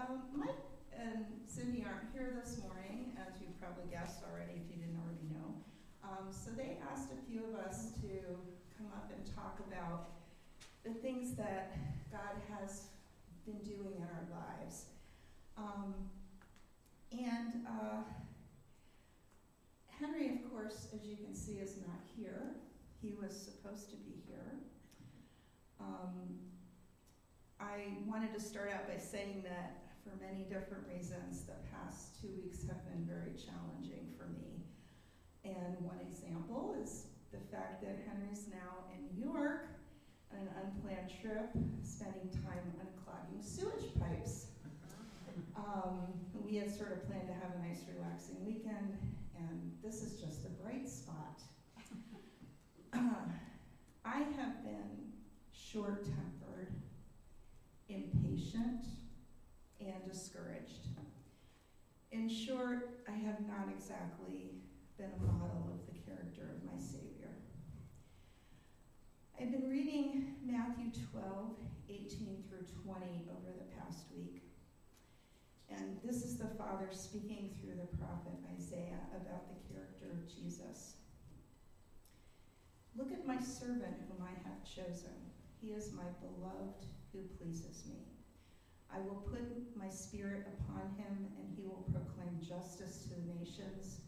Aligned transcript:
um, 0.00 0.22
Mike 0.34 0.50
and 0.92 1.24
Cindy 1.46 1.84
aren't 1.86 2.12
here 2.12 2.38
this 2.42 2.60
morning, 2.62 3.12
as 3.18 3.40
you 3.40 3.48
probably 3.60 3.90
guessed 3.90 4.22
already 4.30 4.52
if 4.62 4.70
you 4.70 4.82
didn't 4.82 4.98
already 5.02 5.26
know. 5.30 5.54
Um, 6.04 6.30
so 6.30 6.50
they 6.56 6.78
asked 6.90 7.10
a 7.12 7.30
few 7.30 7.44
of 7.44 7.54
us 7.66 7.92
to 8.02 8.08
come 8.76 8.86
up 8.94 9.10
and 9.14 9.34
talk 9.34 9.58
about 9.68 10.10
the 10.84 10.90
things 10.90 11.34
that 11.34 11.76
God 12.10 12.38
has 12.54 12.84
been 13.44 13.58
doing 13.58 13.94
in 13.96 14.02
our 14.02 14.26
lives. 14.30 14.86
Um, 15.56 15.94
and 17.12 17.66
uh, 17.66 18.02
Henry, 19.98 20.28
of 20.28 20.50
course, 20.52 20.88
as 20.94 21.04
you 21.04 21.16
can 21.16 21.34
see, 21.34 21.54
is 21.54 21.76
not 21.78 21.98
here. 22.16 22.54
He 23.02 23.14
was 23.20 23.36
supposed 23.36 23.90
to 23.90 23.96
be 23.96 24.22
here. 24.26 24.58
Um, 25.80 26.38
I 27.60 27.98
wanted 28.06 28.32
to 28.34 28.40
start 28.40 28.70
out 28.72 28.88
by 28.88 28.98
saying 28.98 29.42
that 29.44 29.87
for 30.08 30.16
many 30.24 30.44
different 30.48 30.88
reasons, 30.88 31.44
the 31.44 31.60
past 31.68 32.20
two 32.20 32.32
weeks 32.40 32.64
have 32.66 32.80
been 32.88 33.04
very 33.04 33.36
challenging 33.36 34.08
for 34.16 34.24
me. 34.32 34.64
And 35.44 35.76
one 35.84 36.00
example 36.00 36.76
is 36.80 37.04
the 37.30 37.40
fact 37.52 37.82
that 37.82 38.00
Henry's 38.08 38.48
now 38.48 38.88
in 38.96 39.04
New 39.04 39.32
York 39.32 39.68
on 40.32 40.40
an 40.40 40.48
unplanned 40.64 41.12
trip, 41.20 41.50
spending 41.82 42.28
time 42.32 42.64
unclogging 42.80 43.44
sewage 43.44 43.92
pipes. 44.00 44.46
Um, 45.56 46.00
we 46.44 46.56
had 46.56 46.70
sort 46.70 46.92
of 46.92 47.06
planned 47.06 47.26
to 47.26 47.34
have 47.34 47.52
a 47.56 47.68
nice, 47.68 47.82
relaxing 47.92 48.36
weekend, 48.46 48.96
and 49.36 49.72
this 49.82 50.02
is 50.02 50.20
just 50.20 50.44
a 50.44 50.48
bright 50.62 50.88
spot. 50.88 51.40
Uh, 52.92 52.98
I 54.04 54.18
have 54.18 54.62
been 54.64 55.12
short 55.52 56.04
tempered, 56.04 56.72
impatient, 57.88 58.84
and 59.80 60.10
discouraged. 60.10 60.88
In 62.28 62.34
short, 62.34 63.00
I 63.08 63.16
have 63.24 63.40
not 63.48 63.72
exactly 63.72 64.60
been 64.98 65.08
a 65.16 65.32
model 65.32 65.72
of 65.72 65.80
the 65.88 65.98
character 66.04 66.42
of 66.52 66.70
my 66.70 66.78
Savior. 66.78 67.32
I've 69.40 69.50
been 69.50 69.70
reading 69.70 70.36
Matthew 70.44 70.92
12, 71.10 71.56
18 71.88 72.44
through 72.44 72.68
20 72.84 73.30
over 73.32 73.56
the 73.56 73.72
past 73.80 74.04
week. 74.14 74.42
And 75.70 75.96
this 76.04 76.22
is 76.22 76.36
the 76.36 76.52
Father 76.58 76.90
speaking 76.92 77.56
through 77.62 77.76
the 77.80 77.96
prophet 77.96 78.36
Isaiah 78.54 79.08
about 79.16 79.48
the 79.48 79.72
character 79.72 80.12
of 80.12 80.28
Jesus. 80.28 80.96
Look 82.94 83.10
at 83.10 83.26
my 83.26 83.40
servant 83.40 84.04
whom 84.06 84.22
I 84.22 84.36
have 84.46 84.62
chosen. 84.68 85.16
He 85.62 85.68
is 85.68 85.94
my 85.94 86.12
beloved 86.20 86.84
who 87.10 87.20
pleases 87.38 87.86
me. 87.88 88.17
I 88.94 88.98
will 89.00 89.22
put 89.30 89.44
my 89.76 89.88
spirit 89.88 90.46
upon 90.58 90.90
him, 90.96 91.28
and 91.38 91.46
he 91.56 91.64
will 91.64 91.84
proclaim 91.92 92.40
justice 92.40 93.04
to 93.04 93.08
the 93.10 93.38
nations. 93.38 94.00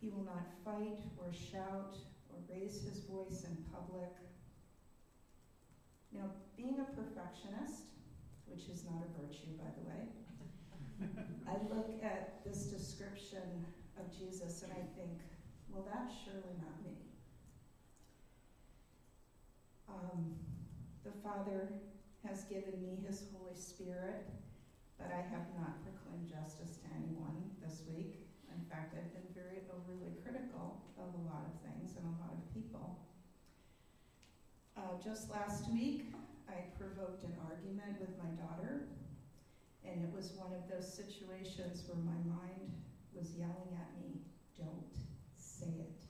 He 0.00 0.08
will 0.08 0.24
not 0.24 0.46
fight 0.64 1.02
or 1.18 1.32
shout 1.32 1.96
or 2.30 2.38
raise 2.48 2.82
his 2.82 3.04
voice 3.04 3.44
in 3.44 3.56
public. 3.72 4.14
Now, 6.12 6.30
being 6.56 6.78
a 6.80 6.84
perfectionist, 6.94 7.90
which 8.46 8.68
is 8.68 8.84
not 8.84 9.02
a 9.02 9.10
virtue, 9.20 9.58
by 9.58 9.70
the 9.76 9.84
way, 9.88 10.02
I 11.48 11.74
look 11.74 11.90
at 12.02 12.44
this 12.44 12.66
description 12.66 13.66
of 13.98 14.06
Jesus 14.16 14.62
and 14.62 14.72
I 14.72 14.84
think, 14.96 15.18
well, 15.70 15.86
that's 15.92 16.12
surely 16.24 16.54
not 16.60 16.84
me. 16.84 16.96
Um, 19.88 20.34
the 21.04 21.12
Father 21.22 21.68
has 22.26 22.44
given 22.46 22.78
me 22.78 23.02
his 23.06 23.26
Holy 23.34 23.54
Spirit, 23.58 24.30
but 24.98 25.10
I 25.10 25.22
have 25.34 25.46
not 25.58 25.82
proclaimed 25.82 26.30
justice 26.30 26.78
to 26.78 26.86
anyone 26.94 27.50
this 27.58 27.82
week. 27.90 28.30
In 28.46 28.62
fact, 28.70 28.94
I've 28.94 29.10
been 29.10 29.26
very 29.34 29.66
overly 29.74 30.14
critical 30.22 30.86
of 30.98 31.10
a 31.10 31.22
lot 31.26 31.42
of 31.50 31.54
things 31.66 31.98
and 31.98 32.06
a 32.06 32.16
lot 32.22 32.30
of 32.30 32.42
people. 32.54 33.02
Uh, 34.76 34.94
just 35.02 35.30
last 35.30 35.66
week, 35.72 36.14
I 36.48 36.62
provoked 36.78 37.24
an 37.24 37.34
argument 37.50 37.98
with 37.98 38.14
my 38.22 38.30
daughter, 38.38 38.86
and 39.84 40.02
it 40.02 40.14
was 40.14 40.32
one 40.38 40.54
of 40.54 40.62
those 40.70 40.86
situations 40.86 41.82
where 41.86 41.98
my 41.98 42.20
mind 42.22 42.70
was 43.12 43.34
yelling 43.34 43.74
at 43.74 43.90
me, 43.98 44.22
Don't 44.56 44.94
say 45.36 45.90
it. 45.90 46.02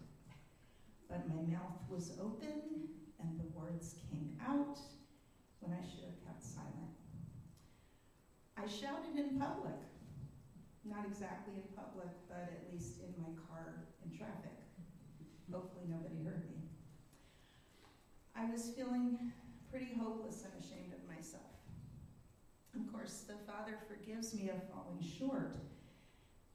But 1.09 1.29
my 1.29 1.41
mouth 1.49 1.81
was 1.89 2.13
open, 2.21 2.89
and 3.19 3.41
the 3.41 3.49
words 3.59 3.97
came 4.11 4.37
out 4.45 4.79
when 5.63 5.73
I 5.73 5.83
should 5.87 6.05
have 6.05 6.19
kept 6.27 6.43
silent. 6.43 6.99
I 8.59 8.67
shouted 8.67 9.15
in 9.15 9.39
public, 9.39 9.79
not 10.85 11.07
exactly 11.07 11.55
in 11.55 11.67
public, 11.79 12.11
but 12.29 12.51
at 12.51 12.67
least 12.75 12.99
in 12.99 13.15
my 13.17 13.31
car 13.47 13.87
in 14.05 14.11
traffic. 14.11 14.59
Hopefully, 15.51 15.87
nobody 15.87 16.19
heard 16.25 16.43
me. 16.51 16.67
I 18.35 18.51
was 18.51 18.71
feeling 18.75 19.33
pretty 19.71 19.95
hopeless 19.99 20.45
and 20.45 20.53
ashamed 20.59 20.93
of 20.93 21.03
myself. 21.09 21.43
Of 22.75 22.91
course, 22.91 23.25
the 23.29 23.39
Father 23.47 23.79
forgives 23.87 24.35
me 24.35 24.49
of 24.49 24.57
falling 24.69 25.01
short. 25.01 25.57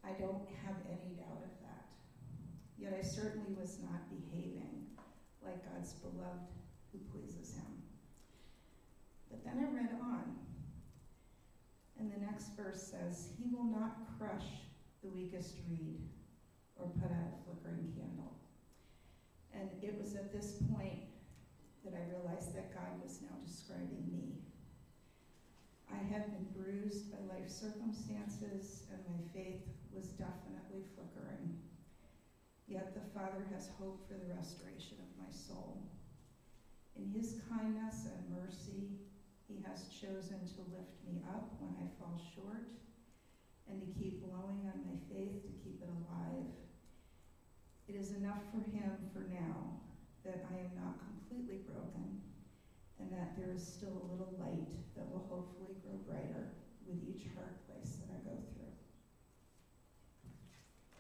I 0.04 0.12
don't 0.20 0.48
have 0.66 0.76
any 0.90 1.16
doubt 1.16 1.46
of 1.46 1.54
that. 1.62 1.86
Yet 2.78 2.98
I 2.98 3.04
certainly 3.04 3.54
was 3.54 3.80
not 3.80 4.10
behaving 4.10 4.88
like 5.44 5.64
God's 5.72 5.94
beloved 5.94 6.52
who 6.92 7.00
pleases 7.12 7.56
Him. 7.56 7.77
Then 9.48 9.64
I 9.64 9.72
read 9.72 9.96
on, 10.04 10.36
and 11.98 12.12
the 12.12 12.20
next 12.20 12.52
verse 12.60 12.84
says, 12.84 13.30
He 13.40 13.48
will 13.48 13.64
not 13.64 13.96
crush 14.20 14.68
the 15.02 15.08
weakest 15.08 15.56
reed 15.70 16.04
or 16.76 16.92
put 17.00 17.08
out 17.16 17.32
a 17.32 17.40
flickering 17.48 17.96
candle. 17.96 18.36
And 19.56 19.72
it 19.82 19.96
was 20.02 20.16
at 20.16 20.34
this 20.34 20.60
point 20.76 21.08
that 21.86 21.96
I 21.96 22.12
realized 22.12 22.54
that 22.56 22.76
God 22.76 23.00
was 23.02 23.22
now 23.24 23.40
describing 23.48 24.04
me. 24.12 24.44
I 25.88 26.04
had 26.12 26.28
been 26.28 26.52
bruised 26.52 27.08
by 27.10 27.24
life 27.32 27.48
circumstances, 27.48 28.84
and 28.92 29.00
my 29.08 29.24
faith 29.32 29.64
was 29.96 30.12
definitely 30.20 30.84
flickering. 30.92 31.56
Yet 32.68 32.94
the 32.94 33.08
Father 33.18 33.48
has 33.56 33.70
hope 33.80 34.04
for 34.12 34.20
the 34.20 34.36
restoration 34.36 35.00
of 35.00 35.24
my 35.24 35.32
soul. 35.32 35.88
In 37.00 37.08
His 37.16 37.40
kindness 37.48 38.12
and 38.12 38.44
mercy, 38.44 39.07
He 39.48 39.64
has 39.64 39.88
chosen 39.88 40.44
to 40.44 40.60
lift 40.76 41.00
me 41.08 41.24
up 41.24 41.56
when 41.64 41.72
I 41.80 41.88
fall 41.96 42.20
short 42.36 42.68
and 43.72 43.80
to 43.80 43.88
keep 43.96 44.20
blowing 44.20 44.68
on 44.68 44.84
my 44.84 45.00
faith 45.08 45.40
to 45.48 45.52
keep 45.64 45.80
it 45.82 45.88
alive. 45.88 46.52
It 47.88 47.96
is 47.96 48.12
enough 48.12 48.44
for 48.52 48.60
Him 48.60 48.92
for 49.16 49.24
now 49.32 49.80
that 50.26 50.44
I 50.52 50.60
am 50.60 50.76
not 50.76 51.00
completely 51.00 51.64
broken 51.64 52.20
and 53.00 53.08
that 53.14 53.40
there 53.40 53.56
is 53.56 53.64
still 53.64 53.96
a 53.96 54.08
little 54.12 54.36
light 54.38 54.68
that 54.96 55.08
will 55.08 55.24
hopefully 55.32 55.80
grow 55.80 55.96
brighter 56.04 56.52
with 56.86 57.00
each 57.08 57.32
hard 57.36 57.56
place 57.68 57.96
that 58.04 58.12
I 58.12 58.20
go 58.28 58.36
through. 58.52 58.76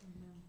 Amen. 0.07 0.40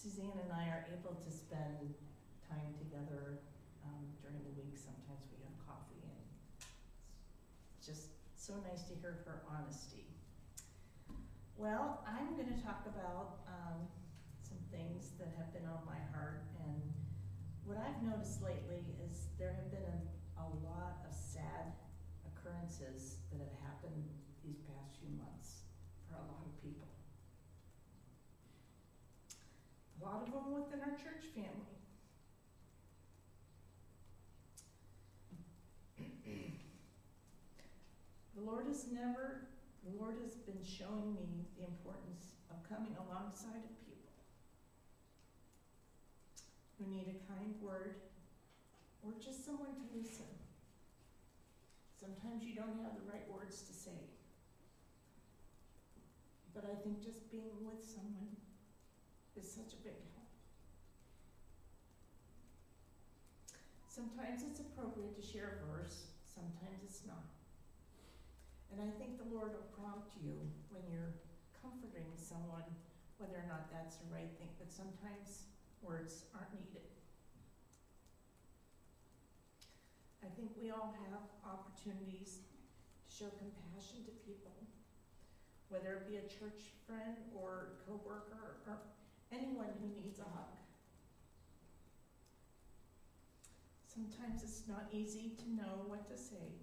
Suzanne 0.00 0.32
and 0.44 0.52
I 0.52 0.64
are 0.72 0.84
able 0.92 1.16
to 1.16 1.30
spend 1.30 1.92
time 2.48 2.72
together 2.76 3.40
um, 3.84 4.04
during 4.24 4.40
the 4.48 4.54
week. 4.56 4.76
Sometimes 4.76 5.28
we 5.28 5.44
have 5.44 5.52
coffee, 5.60 6.00
and 6.00 6.24
it's 7.76 7.86
just 7.86 8.16
so 8.32 8.56
nice 8.70 8.86
to 8.86 8.94
hear 9.02 9.18
her 9.26 9.42
honesty. 9.50 10.06
Well, 11.58 12.06
I'm 12.06 12.38
going 12.38 12.54
to 12.54 12.60
talk 12.62 12.86
about 12.86 13.42
um, 13.50 13.82
some 14.46 14.62
things 14.70 15.10
that 15.18 15.34
have 15.34 15.50
been 15.50 15.66
on 15.66 15.82
my 15.82 15.98
heart, 16.14 16.46
and 16.62 16.78
what 17.66 17.82
I've 17.82 17.98
noticed 17.98 18.38
lately 18.42 18.86
is 19.02 19.26
there 19.42 19.58
have 19.58 19.74
been 19.74 19.82
a, 19.82 19.98
a 20.38 20.46
lot 20.62 21.02
of 21.02 21.10
sad 21.10 21.74
occurrences 22.30 23.18
that 23.34 23.42
have 23.42 23.58
happened 23.58 24.06
these 24.46 24.62
past 24.70 25.02
few 25.02 25.18
months 25.18 25.66
for 26.06 26.14
a 26.14 26.24
lot 26.30 26.46
of 26.46 26.54
people. 26.62 26.86
A 29.98 30.04
lot 30.06 30.22
of 30.22 30.30
them 30.30 30.46
within 30.54 30.78
our 30.78 30.94
church 30.94 31.26
family. 31.34 31.80
the 38.40 38.46
The 39.14 39.96
Lord 39.98 40.16
has 40.22 40.34
been 40.46 40.62
showing 40.62 41.14
me 41.14 41.46
the 41.58 41.64
importance 41.64 42.38
of 42.50 42.62
coming 42.68 42.94
alongside 42.94 43.64
of 43.64 43.74
people. 43.86 43.90
who 46.80 46.88
need 46.88 47.12
a 47.12 47.18
kind 47.28 47.54
word 47.60 48.00
or 49.04 49.12
just 49.20 49.44
someone 49.44 49.76
to 49.76 49.84
listen. 49.92 50.28
Sometimes 52.00 52.44
you 52.44 52.54
don't 52.54 52.80
have 52.80 52.96
the 52.96 53.04
right 53.04 53.28
words 53.28 53.60
to 53.68 53.72
say. 53.72 54.00
But 56.54 56.64
I 56.64 56.74
think 56.82 57.04
just 57.04 57.30
being 57.30 57.60
with 57.60 57.84
someone 57.84 58.32
is 59.36 59.44
such 59.44 59.76
a 59.76 59.80
big 59.84 60.00
help. 60.16 60.32
Sometimes 63.88 64.42
it's 64.42 64.60
appropriate 64.60 65.14
to 65.20 65.22
share 65.22 65.60
a 65.60 65.76
verse, 65.76 66.08
sometimes 66.26 66.80
it's 66.82 67.02
not. 67.06 67.29
And 68.70 68.78
I 68.78 68.90
think 68.98 69.18
the 69.18 69.28
Lord 69.34 69.50
will 69.52 69.70
prompt 69.74 70.14
you 70.22 70.38
when 70.70 70.82
you're 70.86 71.18
comforting 71.58 72.06
someone, 72.14 72.66
whether 73.18 73.36
or 73.36 73.48
not 73.50 73.66
that's 73.68 73.98
the 73.98 74.08
right 74.14 74.30
thing, 74.38 74.48
but 74.58 74.70
sometimes 74.70 75.50
words 75.82 76.30
aren't 76.34 76.54
needed. 76.54 76.86
I 80.22 80.28
think 80.36 80.52
we 80.54 80.70
all 80.70 80.94
have 81.10 81.24
opportunities 81.42 82.44
to 82.46 82.54
show 83.08 83.28
compassion 83.40 84.04
to 84.04 84.12
people, 84.22 84.54
whether 85.68 86.04
it 86.04 86.08
be 86.08 86.16
a 86.22 86.26
church 86.28 86.76
friend 86.86 87.16
or 87.34 87.80
coworker 87.88 88.60
or 88.68 88.78
anyone 89.32 89.68
who 89.80 89.88
needs 89.96 90.18
a 90.20 90.28
hug. 90.36 90.54
Sometimes 93.86 94.42
it's 94.42 94.62
not 94.68 94.86
easy 94.92 95.32
to 95.42 95.54
know 95.54 95.82
what 95.86 96.08
to 96.08 96.16
say, 96.16 96.54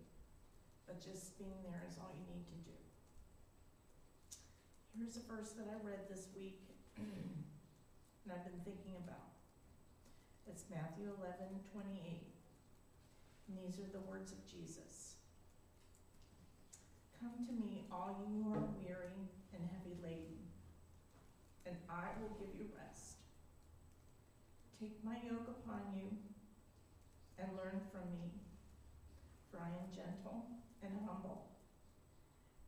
but 0.88 1.04
just 1.04 1.38
being 1.38 1.60
there 1.68 1.84
is 1.84 2.00
all 2.00 2.16
you 2.16 2.24
need 2.32 2.48
to 2.48 2.58
do. 2.64 2.80
Here's 4.96 5.20
a 5.20 5.24
verse 5.28 5.52
that 5.60 5.68
I 5.68 5.78
read 5.84 6.08
this 6.10 6.32
week 6.34 6.64
and 6.98 8.32
I've 8.32 8.48
been 8.48 8.64
thinking 8.64 8.96
about. 9.04 9.36
It's 10.48 10.64
Matthew 10.72 11.12
11 11.20 11.68
28. 11.76 12.24
And 13.52 13.56
these 13.60 13.78
are 13.84 13.92
the 13.92 14.04
words 14.08 14.32
of 14.32 14.40
Jesus 14.48 15.20
Come 17.20 17.46
to 17.48 17.54
me, 17.54 17.86
all 17.92 18.24
you 18.24 18.44
who 18.44 18.54
are 18.54 18.70
weary 18.78 19.26
and 19.52 19.62
heavy 19.74 19.98
laden, 20.04 20.38
and 21.66 21.76
I 21.90 22.14
will 22.22 22.38
give 22.38 22.54
you 22.54 22.70
rest. 22.78 23.18
Take 24.80 25.04
my 25.04 25.18
yoke 25.26 25.50
upon 25.50 25.82
you 25.98 26.14
and 27.40 27.50
learn 27.58 27.82
from 27.92 28.06
me, 28.14 28.30
for 29.50 29.58
I 29.58 29.70
am 29.70 29.90
gentle 29.90 30.46
and 30.84 30.94
humble 31.06 31.48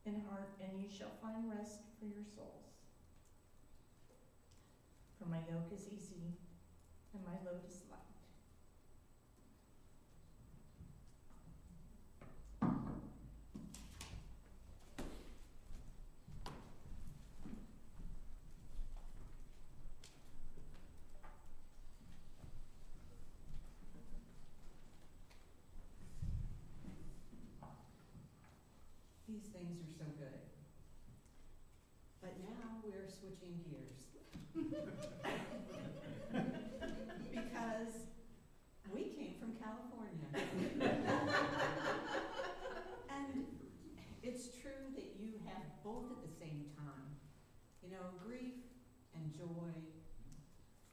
in 0.05 0.19
heart, 0.21 0.51
and 0.61 0.79
you 0.79 0.89
shall 0.89 1.11
find 1.21 1.49
rest 1.49 1.81
for 1.99 2.05
your 2.05 2.23
souls. 2.35 2.65
For 5.17 5.25
my 5.25 5.39
yoke 5.47 5.69
is 5.71 5.87
easy 5.87 6.33
and 7.13 7.23
my 7.25 7.33
load 7.45 7.61
is 7.67 7.81
light. 7.89 7.99
These 29.27 29.38
things 29.53 29.79
are 29.81 29.93
so 29.97 30.05
good. 30.17 30.41
But 32.21 32.33
now 32.43 32.81
we're 32.83 33.07
switching 33.07 33.59
gears. 33.65 34.01
Because 37.31 37.93
we 38.93 39.03
came 39.15 39.35
from 39.39 39.53
California. 39.57 40.29
And 43.09 43.45
it's 44.23 44.49
true 44.61 44.91
that 44.95 45.15
you 45.19 45.39
have 45.47 45.63
both 45.83 46.11
at 46.11 46.21
the 46.21 46.33
same 46.39 46.65
time. 46.77 47.15
You 47.83 47.89
know, 47.91 48.05
grief 48.25 48.59
and 49.15 49.33
joy, 49.33 49.73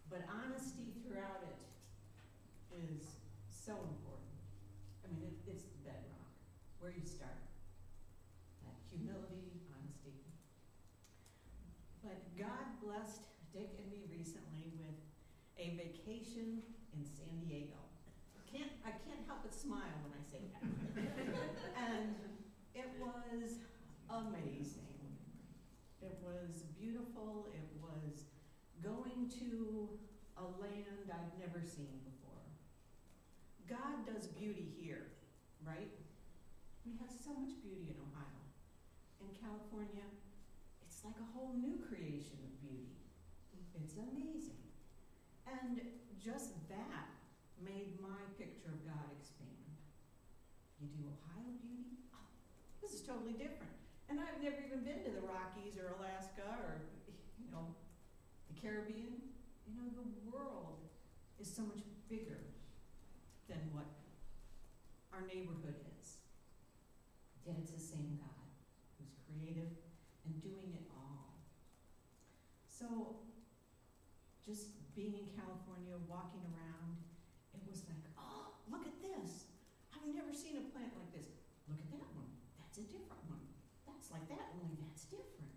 but 0.09 0.23
honesty 0.31 0.95
throughout 1.05 1.43
it 1.43 1.59
is 2.73 3.05
so 3.51 3.73
important. 3.73 4.39
I 5.05 5.09
mean, 5.13 5.23
it, 5.27 5.35
it's 5.51 5.65
the 5.65 5.81
bedrock, 5.85 6.31
where 6.79 6.93
you 6.93 7.05
start 7.05 7.43
that 8.65 8.79
humility, 8.89 9.61
honesty. 9.73 10.17
But 12.03 12.19
God 12.39 12.67
blessed 12.97 13.29
Dick 13.53 13.77
and 13.77 13.91
me 13.93 14.09
recently 14.09 14.73
with 14.81 14.97
a 15.59 15.77
vacation 15.77 16.63
in 16.97 17.05
San 17.05 17.41
Diego. 17.45 17.77
Can't 18.51 18.73
I 18.87 18.91
can't 19.05 19.21
help 19.27 19.43
but 19.43 19.53
smile 19.53 19.93
when 20.01 20.17
I 20.17 20.23
say 20.25 20.41
that. 20.49 20.65
and 21.93 22.15
it 22.75 22.89
was 22.97 23.61
amazing. 24.09 24.97
It 26.01 26.17
was 26.23 26.65
beautiful. 26.81 27.49
It 27.53 27.69
was 27.83 28.25
going 28.83 29.29
to 29.41 29.89
a 30.39 30.45
land 30.61 31.13
I've 31.13 31.37
never 31.39 31.61
seen 31.61 32.01
before. 32.05 32.45
God 33.69 34.07
does 34.07 34.29
beauty 34.29 34.73
here, 34.79 35.09
right? 35.67 35.93
We 36.87 36.93
have 37.01 37.11
so 37.11 37.35
much 37.35 37.61
beauty 37.61 37.93
in 37.93 37.97
Ohio. 38.01 38.41
In 39.21 39.29
California, 39.37 40.07
like 41.07 41.15
a 41.23 41.29
whole 41.31 41.55
new 41.55 41.79
creation 41.87 42.35
of 42.43 42.51
beauty. 42.59 42.99
It's 43.79 43.95
amazing. 43.95 44.59
And 45.47 45.79
just 46.19 46.59
that 46.67 47.07
made 47.63 47.95
my 48.03 48.19
picture 48.35 48.75
of 48.75 48.83
God 48.83 49.07
expand. 49.15 49.71
You 50.83 50.91
do 50.91 51.07
Ohio 51.07 51.55
beauty? 51.63 52.03
Oh, 52.11 52.27
this 52.83 52.91
is 52.91 53.07
totally 53.07 53.39
different. 53.39 53.71
And 54.11 54.19
I've 54.19 54.43
never 54.43 54.59
even 54.59 54.83
been 54.83 55.07
to 55.07 55.13
the 55.15 55.23
Rockies 55.23 55.79
or 55.79 55.95
Alaska 55.95 56.59
or, 56.67 56.83
you 57.39 57.47
know, 57.55 57.71
the 58.51 58.59
Caribbean. 58.59 59.23
You 59.71 59.79
know, 59.79 59.87
the 59.95 60.07
world 60.27 60.83
is 61.39 61.47
so 61.47 61.63
much 61.63 61.87
bigger 62.11 62.43
than 63.47 63.63
what 63.71 63.87
our 65.15 65.23
neighborhood 65.27 65.79
is. 65.95 66.19
Yet 67.47 67.57
it's 67.63 67.71
the 67.71 67.83
same 67.83 68.19
God 68.19 68.47
who's 68.99 69.15
creative 69.23 69.71
and 70.27 70.35
doing 70.43 70.75
it 70.75 70.87
all. 70.91 71.39
So, 72.67 73.17
just 74.45 74.75
being 74.95 75.15
in 75.15 75.27
California, 75.33 75.95
walking 76.11 76.43
around, 76.53 76.99
it 77.55 77.63
was 77.65 77.87
like, 77.89 78.05
oh, 78.19 78.53
look 78.69 78.85
at 78.85 78.99
this. 79.01 79.49
I've 79.95 80.07
never 80.13 80.35
seen 80.35 80.61
a 80.61 80.65
plant 80.75 80.93
like 80.99 81.11
this. 81.15 81.31
Look 81.71 81.81
at 81.81 81.91
that 81.99 82.09
one. 82.13 82.31
That's 82.59 82.79
a 82.83 82.87
different 82.91 83.23
one. 83.31 83.43
That's 83.89 84.13
like 84.13 84.29
that, 84.29 84.55
only 84.61 84.77
that's 84.83 85.09
different. 85.09 85.55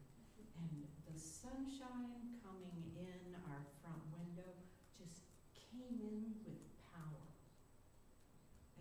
And 0.58 0.86
the 1.12 1.18
sunshine 1.40 2.36
coming 2.44 2.84
in 3.00 3.32
our 3.48 3.64
front 3.80 4.04
window 4.12 4.52
just 5.00 5.24
came 5.56 5.96
in 6.04 6.36
with 6.44 6.60
power 6.92 7.24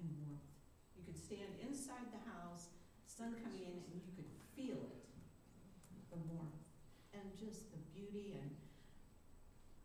and 0.03 0.07
warmth. 0.27 0.43
You 0.99 1.07
could 1.07 1.15
stand 1.15 1.55
inside 1.63 2.11
the 2.11 2.19
house, 2.27 2.75
sun 3.07 3.39
coming 3.47 3.63
in, 3.63 3.79
and 3.79 4.03
you 4.03 4.11
could 4.19 4.27
feel 4.59 4.75
it 4.91 5.07
the 6.11 6.19
warmth 6.35 6.67
and 7.15 7.23
just 7.39 7.71
the 7.71 7.79
beauty. 7.95 8.35
And 8.35 8.51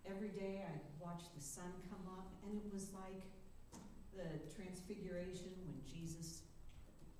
every 0.10 0.34
day 0.34 0.65
I 0.65 0.74
watched 0.98 1.30
the 1.38 1.46
sun 1.46 1.70
come 1.94 2.10
up, 2.10 2.34
and 2.42 2.58
it 2.58 2.65
was 2.74 2.89
like 2.89 3.22
the 4.18 4.42
transfiguration 4.50 5.53
when 5.62 5.77
Jesus 5.86 6.42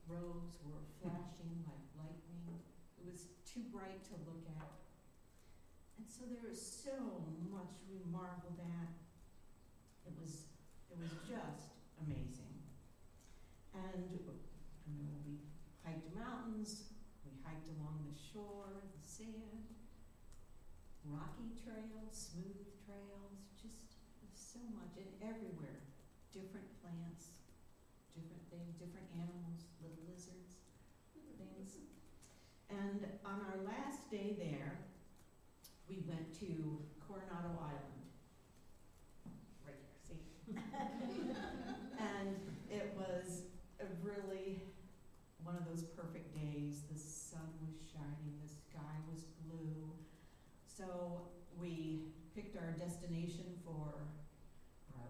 rose 0.10 0.58
were 0.66 0.82
like 1.06 1.30
lightning. 1.46 1.62
It 2.98 3.06
was 3.06 3.30
too 3.46 3.62
bright 3.70 4.02
to 4.10 4.18
look 4.26 4.42
at. 4.58 4.74
And 5.98 6.10
so 6.24 6.32
there 6.32 6.48
was 6.48 6.56
so 6.56 6.96
much 7.52 7.84
we 7.92 8.00
marveled 8.08 8.56
at. 8.56 8.96
It 10.08 10.16
was 10.16 10.48
it 10.88 10.96
was 10.96 11.12
just 11.28 11.76
amazing. 12.00 12.64
And 13.76 14.24
we 14.88 15.44
hiked 15.84 16.08
mountains, 16.16 16.96
we 17.28 17.36
hiked 17.44 17.68
along 17.76 18.08
the 18.08 18.16
shore, 18.16 18.72
the 18.72 19.04
sand, 19.04 19.68
rocky 21.12 21.60
trails, 21.60 22.32
smooth 22.32 22.72
trails, 22.88 23.44
just 23.60 23.84
so 24.32 24.64
much 24.80 24.96
and 24.96 25.12
everywhere. 25.20 25.84
Different 26.32 26.72
plants, 26.80 27.36
different 28.16 28.48
things, 28.48 28.80
different 28.80 29.12
animals, 29.20 29.68
little 29.84 30.08
lizards, 30.08 30.64
things. 31.36 31.84
And 32.72 33.12
on 33.28 33.44
our 33.44 33.60
last 33.68 34.08
day 34.08 34.40
there, 34.40 34.93
we 35.94 36.02
went 36.10 36.34
to 36.40 36.80
Coronado 37.06 37.54
Island. 37.62 38.02
Right 39.66 39.78
there, 39.78 40.18
see? 40.18 40.56
and 42.00 42.36
it 42.72 42.94
was 42.98 43.44
a 43.80 43.86
really 44.02 44.64
one 45.44 45.56
of 45.56 45.66
those 45.70 45.84
perfect 45.84 46.34
days. 46.34 46.82
The 46.92 46.98
sun 46.98 47.46
was 47.62 47.76
shining, 47.94 48.34
the 48.42 48.50
sky 48.50 48.96
was 49.12 49.26
blue. 49.46 49.92
So 50.66 51.22
we 51.60 52.06
picked 52.34 52.58
our 52.58 52.72
destination 52.80 53.46
for 53.64 53.94
our 54.98 55.10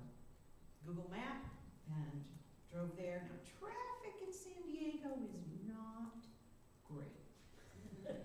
Google 0.86 1.10
Map 1.10 1.46
and 1.88 2.24
drove 2.74 2.92
there. 2.98 3.30
Now, 3.30 3.40
traffic 3.60 4.20
in 4.28 4.34
San 4.34 4.60
Diego 4.68 5.16
is 5.24 5.40
not 5.66 6.20
great. 6.92 7.08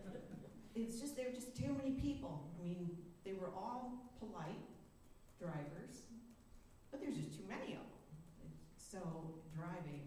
It's 0.74 1.00
just, 1.00 1.16
there 1.16 1.26
are 1.26 1.32
just 1.32 1.56
too 1.56 1.74
many 1.76 1.90
people. 1.90 2.47
Mean, 2.68 2.92
they 3.24 3.32
were 3.32 3.48
all 3.56 4.12
polite 4.20 4.60
drivers, 5.40 6.04
but 6.90 7.00
there's 7.00 7.16
just 7.16 7.32
too 7.32 7.48
many 7.48 7.72
of 7.72 7.80
them. 7.80 8.52
So 8.76 9.00
driving, 9.56 10.04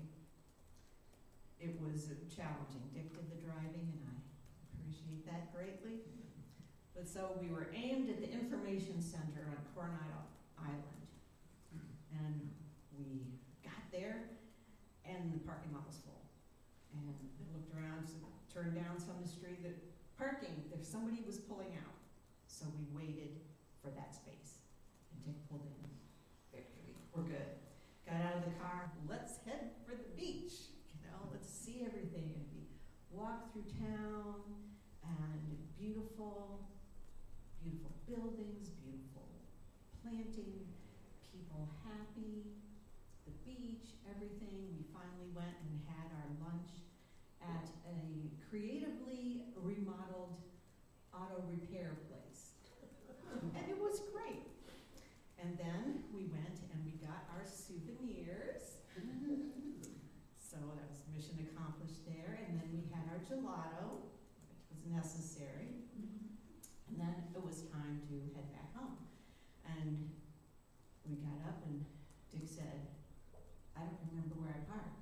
it 1.57 1.73
was 1.81 2.13
challenging. 2.29 2.85
Dick 2.93 3.09
did 3.17 3.25
the 3.33 3.41
driving, 3.41 3.89
and 3.97 4.05
I 4.05 4.17
appreciate 4.77 5.25
that 5.25 5.49
greatly. 5.49 6.05
But 6.93 7.09
so 7.09 7.33
we 7.41 7.49
were 7.49 7.73
aimed 7.73 8.13
at 8.13 8.21
the 8.21 8.29
information 8.29 9.01
center 9.01 9.49
on 9.49 9.57
Coronado 9.73 10.21
Island, 10.61 11.01
and 12.13 12.45
we 12.93 13.25
got 13.65 13.81
there, 13.89 14.37
and 15.01 15.33
the 15.33 15.41
parking 15.49 15.73
lot 15.73 15.89
was 15.89 15.97
full. 16.05 16.29
And 16.93 17.09
I 17.09 17.13
looked 17.57 17.73
around, 17.73 18.05
so 18.05 18.21
turned 18.53 18.75
down 18.77 19.01
some 19.01 19.17
of 19.17 19.25
the 19.25 19.33
street, 19.33 19.63
that 19.65 19.73
parking, 20.13 20.61
there 20.69 20.85
somebody 20.85 21.25
was 21.25 21.41
pulling 21.41 21.73
out. 21.81 22.00
So 22.61 22.69
we 22.77 22.85
waited 22.93 23.41
for 23.81 23.89
that 23.89 24.13
space, 24.13 24.61
and 25.09 25.17
Dick 25.25 25.33
pulled 25.49 25.65
in. 25.65 25.89
Victory, 26.53 26.93
we're 27.09 27.25
good. 27.25 27.57
Got 28.05 28.21
out 28.21 28.35
of 28.37 28.45
the 28.45 28.53
car, 28.61 28.93
let's 29.09 29.41
head 29.49 29.73
for 29.81 29.97
the 29.97 30.13
beach, 30.13 30.69
you 30.93 31.01
know, 31.09 31.25
let's 31.33 31.49
see 31.49 31.81
everything. 31.81 32.37
And 32.37 32.45
we 32.53 32.69
walked 33.09 33.49
through 33.49 33.65
town, 33.81 34.45
and 35.01 35.57
beautiful, 35.73 36.69
beautiful 37.65 37.97
buildings, 38.05 38.69
beautiful 38.85 39.25
planting, 40.05 40.61
people 41.33 41.65
happy, 41.81 42.45
the 43.25 43.33
beach, 43.41 43.97
everything. 44.05 44.69
We 44.77 44.85
finally 44.93 45.33
went 45.33 45.57
and 45.65 45.81
had 45.89 46.13
our 46.13 46.29
lunch 46.45 46.85
at 47.41 47.65
a 47.89 48.29
creatively 48.45 49.49
remodeled 49.57 50.37
auto 51.09 51.41
repair 51.49 51.97
place. 52.05 52.53
and 53.57 53.65
it 53.69 53.79
was 53.79 54.01
great. 54.13 54.45
And 55.41 55.57
then 55.57 56.03
we 56.13 56.29
went 56.29 56.61
and 56.71 56.79
we 56.85 56.93
got 57.01 57.25
our 57.33 57.45
souvenirs. 57.45 58.77
so 60.37 60.57
that 60.77 60.87
was 60.89 61.01
mission 61.15 61.47
accomplished 61.51 62.05
there. 62.05 62.39
And 62.47 62.59
then 62.59 62.69
we 62.71 62.85
had 62.93 63.07
our 63.09 63.19
gelato, 63.25 64.05
which 64.45 64.67
was 64.69 64.81
necessary. 64.85 65.81
And 66.91 66.99
then 66.99 67.15
it 67.33 67.41
was 67.41 67.63
time 67.71 68.01
to 68.11 68.15
head 68.35 68.51
back 68.51 68.75
home. 68.75 68.99
And 69.65 70.11
we 71.07 71.15
got 71.23 71.39
up 71.47 71.63
and 71.65 71.85
Dick 72.29 72.45
said, 72.45 72.87
I 73.75 73.81
don't 73.81 73.97
remember 74.11 74.35
where 74.37 74.53
I 74.53 74.61
parked. 74.67 74.99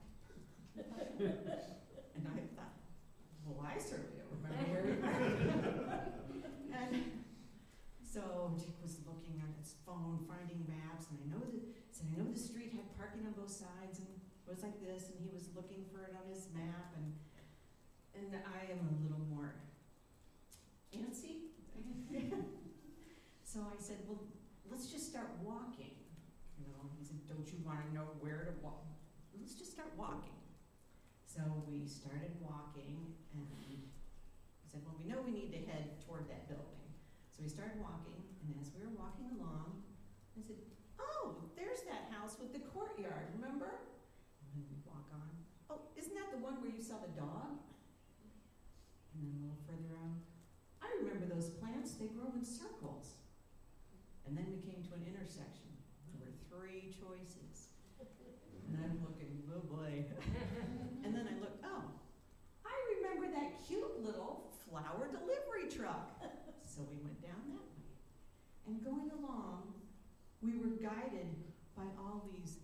and 1.19 2.23
I 2.29 2.39
thought, 2.55 2.77
well, 3.43 3.65
I 3.65 3.77
certainly 3.81 4.21
don't 4.21 4.31
remember 4.37 4.63
where 4.69 4.83
we 4.85 4.93
parked. 5.01 5.89
and 6.71 7.19
so 8.05 8.53
Dick 8.57 8.73
was 8.81 8.97
looking 9.05 9.37
on 9.41 9.53
his 9.61 9.77
phone, 9.85 10.25
finding 10.25 10.65
maps, 10.65 11.09
and 11.13 11.21
I 11.21 11.25
know 11.29 11.45
that 11.45 11.61
said 11.93 12.09
I 12.09 12.17
know 12.17 12.29
the 12.29 12.39
street 12.39 12.73
had 12.73 12.89
parking 12.97 13.25
on 13.25 13.33
both 13.33 13.51
sides 13.51 14.01
like 14.63 14.79
this, 14.83 15.09
and 15.09 15.17
he 15.21 15.29
was 15.31 15.49
looking 15.55 15.85
for 15.91 16.03
it 16.03 16.13
on 16.15 16.25
his 16.31 16.47
map, 16.53 16.95
and 16.97 17.13
and 18.15 18.41
I 18.43 18.71
am 18.71 18.83
a 18.83 18.95
little 19.03 19.23
more 19.31 19.55
antsy. 20.91 21.53
so 23.43 23.61
I 23.63 23.77
said, 23.79 23.97
well, 24.07 24.19
let's 24.69 24.91
just 24.91 25.07
start 25.07 25.29
walking. 25.41 25.95
You 26.59 26.67
know, 26.67 26.89
he 26.99 27.05
said, 27.05 27.23
don't 27.29 27.47
you 27.47 27.59
want 27.63 27.79
to 27.85 27.89
know 27.95 28.11
where 28.19 28.43
to 28.43 28.53
walk? 28.65 28.83
Let's 29.39 29.55
just 29.55 29.71
start 29.71 29.93
walking. 29.95 30.35
So 31.23 31.39
we 31.69 31.85
started 31.85 32.35
walking, 32.41 33.15
and 33.31 33.47
I 33.55 34.65
said, 34.67 34.81
well, 34.83 34.97
we 34.99 35.07
know 35.07 35.21
we 35.23 35.31
need 35.31 35.53
to 35.55 35.61
head 35.69 36.01
toward 36.03 36.27
that 36.27 36.49
building. 36.49 36.89
So 37.29 37.45
we 37.45 37.49
started 37.49 37.79
walking, 37.79 38.19
and 38.43 38.57
as 38.59 38.73
we 38.75 38.83
were 38.83 38.91
walking 38.97 39.31
along, 39.39 39.85
I 40.35 40.41
said, 40.43 40.59
oh, 40.99 41.47
there's 41.55 41.85
that 41.87 42.11
house 42.11 42.35
with 42.41 42.51
the 42.51 42.59
courtyard, 42.59 43.31
remember? 43.37 43.69
And 43.69 44.47
then 44.51 44.65
we 44.67 44.77
walk 44.83 45.07
on. 45.13 45.29
Oh, 45.69 45.87
isn't 45.95 46.13
that 46.17 46.33
the 46.33 46.41
one 46.41 46.59
where 46.59 46.73
you 46.73 46.81
saw 46.81 46.99
the 46.99 47.13
dog? 47.15 47.61
And 49.13 49.21
then 49.21 49.31
a 49.35 49.39
little 49.47 49.61
further 49.63 49.95
on, 49.99 50.19
I 50.81 50.87
remember 51.03 51.27
those 51.29 51.55
plants, 51.79 51.95
they 51.95 52.07
grow 52.07 52.31
in 52.35 52.43
circles. 52.43 53.15
And 54.27 54.37
then 54.37 54.45
we 54.51 54.59
came 54.59 54.83
to 54.83 54.93
an 54.93 55.03
intersection. 55.07 55.71
There 56.11 56.27
were 56.27 56.35
three 56.51 56.91
choices. 56.91 57.71
And 58.67 58.77
I'm 58.83 58.99
looking, 59.01 59.41
oh 59.49 59.63
boy. 59.65 60.05
and 61.03 61.15
then 61.15 61.25
I 61.25 61.39
looked, 61.39 61.63
oh, 61.65 61.83
I 62.65 62.75
remember 62.99 63.33
that 63.33 63.65
cute 63.65 64.03
little 64.03 64.51
flower 64.67 65.07
delivery 65.09 65.71
truck. 65.71 66.11
so 66.65 66.85
we 66.91 67.01
went 67.01 67.21
down 67.21 67.41
that 67.49 67.65
way. 67.65 67.87
And 68.67 68.83
going 68.83 69.09
along, 69.17 69.73
we 70.41 70.53
were 70.59 70.77
guided 70.77 71.33
by 71.75 71.87
all 71.97 72.29
these 72.29 72.57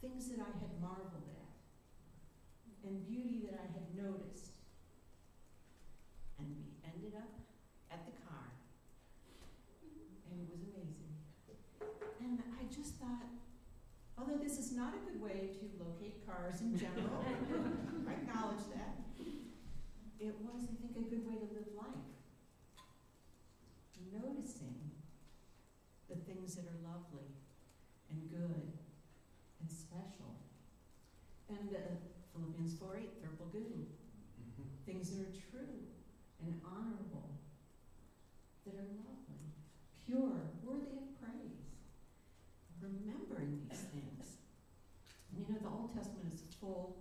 things 0.00 0.28
that 0.28 0.38
I 0.38 0.52
had 0.60 0.72
marveled 0.80 1.26
at 1.26 2.88
and 2.88 3.04
beauty 3.04 3.42
that 3.50 3.58
I 3.58 3.66
had 3.72 3.86
noticed. 3.92 4.54
And 6.38 6.48
we 6.48 6.72
ended 6.86 7.12
up 7.18 7.40
at 7.90 8.06
the 8.06 8.14
car. 8.22 8.46
And 9.82 10.38
it 10.38 10.38
was 10.38 10.54
amazing. 10.54 11.10
And 12.22 12.38
I 12.54 12.62
just 12.70 12.94
thought, 13.02 13.26
although 14.16 14.29
this 14.42 14.58
is 14.58 14.72
not 14.72 14.94
a 14.94 15.00
good 15.04 15.20
way 15.20 15.52
to 15.52 15.64
locate 15.78 16.26
cars 16.26 16.60
in 16.60 16.76
general, 16.76 17.24
I 18.08 18.12
acknowledge 18.12 18.64
that, 18.72 18.96
it 20.20 20.36
was, 20.40 20.64
I 20.68 20.76
think, 20.80 20.96
a 20.96 21.08
good 21.08 21.24
way 21.26 21.36
to 21.36 21.48
live 21.54 21.68
life. 21.76 22.08
Noticing 24.12 24.90
the 26.10 26.16
things 26.16 26.56
that 26.56 26.66
are 26.66 26.80
lovely 26.82 27.30
and 28.10 28.28
good 28.28 28.68
and 29.60 29.70
special. 29.70 30.34
And 31.48 31.70
uh, 31.70 31.94
Philippians 32.34 32.74
4 32.74 32.96
8, 32.96 33.22
therpelgou, 33.22 33.86
things 34.84 35.10
that 35.10 35.22
are 35.22 35.34
true 35.50 35.86
and 36.42 36.60
honorable, 36.66 37.30
that 38.66 38.74
are 38.74 38.90
lovely, 38.98 39.44
pure, 40.04 40.50
worthy 40.64 40.98
of 40.98 41.06
praise. 41.22 41.70
Remembering 42.82 43.60
these 43.68 43.84
things. 43.92 44.40
And 45.30 45.46
you 45.46 45.54
know, 45.54 45.60
the 45.62 45.68
Old 45.68 45.94
Testament 45.94 46.32
is 46.32 46.42
full 46.60 47.00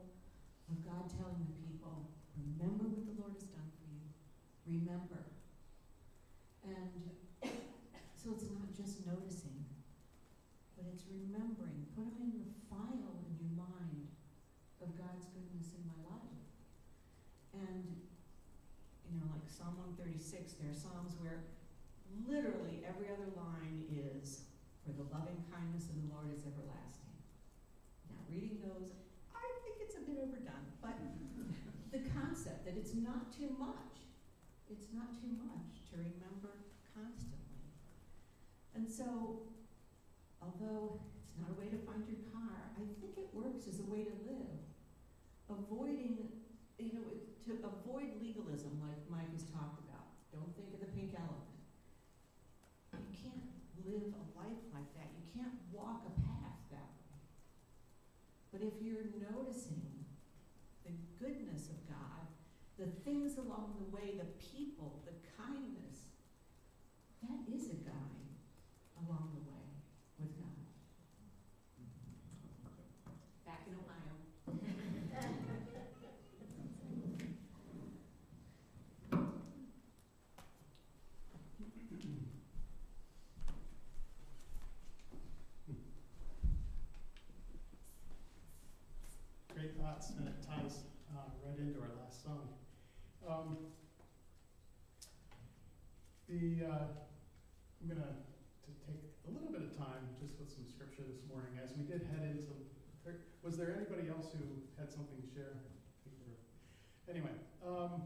of 0.72 0.78
God 0.88 1.12
telling 1.12 1.44
the 1.46 1.58
people, 1.68 2.10
remember 2.40 2.88
what 2.88 3.06
the 3.06 3.16
Lord 3.20 3.36
has 3.36 3.46
done 3.52 3.70
for 3.76 3.88
you. 3.92 4.08
Remember. 4.66 5.22
And 6.64 7.12
so 8.16 8.36
it's 8.36 8.48
not 8.52 8.72
just 8.76 9.06
noticing, 9.08 9.64
but 10.76 10.88
it's 10.92 11.04
remembering. 11.08 11.88
Put 11.96 12.08
them 12.20 12.32
in 12.32 12.44
the 12.48 12.52
file 12.72 13.24
in 13.28 13.34
your 13.40 13.56
mind 13.56 14.08
of 14.80 14.96
God's 14.96 15.28
goodness 15.36 15.76
in 15.76 15.84
my 15.88 16.00
life. 16.08 16.44
And, 17.56 17.84
you 19.08 19.20
know, 19.20 19.28
like 19.32 19.48
Psalm 19.48 19.76
136, 19.98 20.60
there 20.60 20.72
are 20.72 20.78
Psalms 20.78 21.16
where 21.20 21.48
literally 22.28 22.84
every 22.88 23.08
other 23.12 23.32
line 23.36 23.88
is, 23.92 24.48
For 24.90 24.98
the 24.98 25.06
loving 25.14 25.38
kindness 25.54 25.86
of 25.92 26.02
the 26.02 26.08
Lord 26.10 26.34
is 26.34 26.42
everlasting. 26.42 27.14
Now, 28.10 28.26
reading 28.26 28.58
those, 28.58 28.90
I 29.38 29.46
think 29.62 29.86
it's 29.86 29.94
a 29.94 30.02
bit 30.02 30.18
overdone, 30.18 30.66
but 30.82 30.98
the 31.94 32.02
concept 32.10 32.59
that 32.70 32.78
it's 32.78 32.94
not 32.94 33.34
too 33.34 33.50
much, 33.58 34.06
it's 34.70 34.94
not 34.94 35.18
too 35.18 35.34
much 35.42 35.90
to 35.90 35.98
remember 35.98 36.54
constantly. 36.94 37.66
And 38.78 38.86
so, 38.86 39.50
although 40.38 41.02
it's 41.18 41.34
not 41.42 41.50
a 41.50 41.58
way 41.58 41.74
to 41.74 41.82
find 41.82 42.06
your 42.06 42.22
car, 42.30 42.70
I 42.78 42.86
think 43.02 43.18
it 43.18 43.26
works 43.34 43.66
as 43.66 43.82
a 43.82 43.88
way 43.90 44.06
to 44.06 44.14
live. 44.30 44.62
Avoiding, 45.50 46.30
you 46.78 46.94
know, 46.94 47.10
to 47.50 47.58
avoid 47.66 48.14
legalism, 48.22 48.78
like 48.86 49.02
Mike 49.10 49.34
has 49.34 49.50
talked 49.50 49.82
about. 49.90 50.06
Don't 50.30 50.54
think 50.54 50.70
of 50.70 50.80
the 50.86 50.94
pink 50.94 51.18
elephant. 51.18 51.66
You 52.94 53.10
can't 53.18 53.50
live 53.82 54.14
a 54.14 54.24
life 54.38 54.62
like 54.78 54.94
that. 54.94 55.10
You 55.18 55.26
can't 55.34 55.58
walk 55.74 56.06
a 56.06 56.14
path 56.22 56.62
that 56.70 56.94
way. 57.10 57.18
But 58.54 58.62
if 58.62 58.78
you're 58.78 59.10
noticing 59.18 60.06
the 60.86 60.94
goodness 61.18 61.74
of 61.74 61.79
the 62.80 62.88
things 63.04 63.38
along 63.38 63.76
the 63.78 63.96
way, 63.96 64.14
the 64.18 64.24
people, 64.40 65.04
the 65.06 65.12
kindness, 65.38 66.08
that 67.22 67.54
is 67.54 67.66
a 67.68 67.76
guide 67.76 68.32
along 69.04 69.32
the 69.36 69.52
way 69.52 69.68
with 70.18 70.32
God. 70.40 70.48
Back 73.46 73.68
in 73.68 73.74
Ohio. 73.76 74.16
Great 89.54 89.76
thoughts, 89.78 90.12
and 90.18 90.26
it 90.30 90.34
ties 90.48 90.78
uh, 91.12 91.20
right 91.46 91.60
into 91.60 91.78
our 91.82 91.88
last 91.88 91.88
song. 91.88 91.89
Um, 93.40 93.56
the 96.28 96.68
uh, 96.68 96.92
I'm 97.80 97.88
gonna 97.88 98.20
take 98.84 99.00
a 99.24 99.32
little 99.32 99.48
bit 99.48 99.64
of 99.64 99.72
time 99.80 100.12
just 100.20 100.36
with 100.36 100.52
some 100.52 100.68
scripture 100.68 101.08
this 101.08 101.24
morning 101.32 101.56
as 101.64 101.72
we 101.72 101.88
did 101.88 102.04
head 102.12 102.28
into. 102.28 102.52
Was 103.40 103.56
there 103.56 103.72
anybody 103.80 104.12
else 104.12 104.36
who 104.36 104.44
had 104.76 104.92
something 104.92 105.16
to 105.24 105.28
share? 105.32 105.56
Anyway, 107.08 107.32
um, 107.64 108.04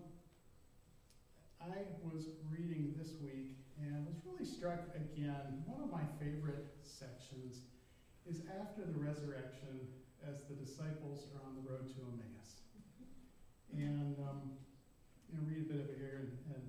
I 1.59 1.81
was 2.05 2.29
reading 2.53 2.93
this 2.93 3.17
week 3.17 3.57
and 3.81 4.05
was 4.05 4.21
really 4.21 4.45
struck 4.45 4.85
again. 4.93 5.65
One 5.65 5.81
of 5.81 5.89
my 5.89 6.05
favorite 6.21 6.77
sections 6.85 7.65
is 8.29 8.45
after 8.61 8.85
the 8.85 9.01
resurrection 9.01 9.89
as 10.21 10.45
the 10.45 10.53
disciples 10.53 11.25
are 11.33 11.41
on 11.49 11.57
the 11.57 11.65
road 11.65 11.89
to 11.89 11.99
Emmaus. 12.05 12.61
And 13.73 14.15
um, 14.29 14.62
you 15.33 15.41
know, 15.41 15.49
read 15.49 15.65
a 15.65 15.69
bit 15.73 15.81
of 15.81 15.89
it 15.89 15.97
here 15.97 16.21
and, 16.21 16.29
and 16.53 16.61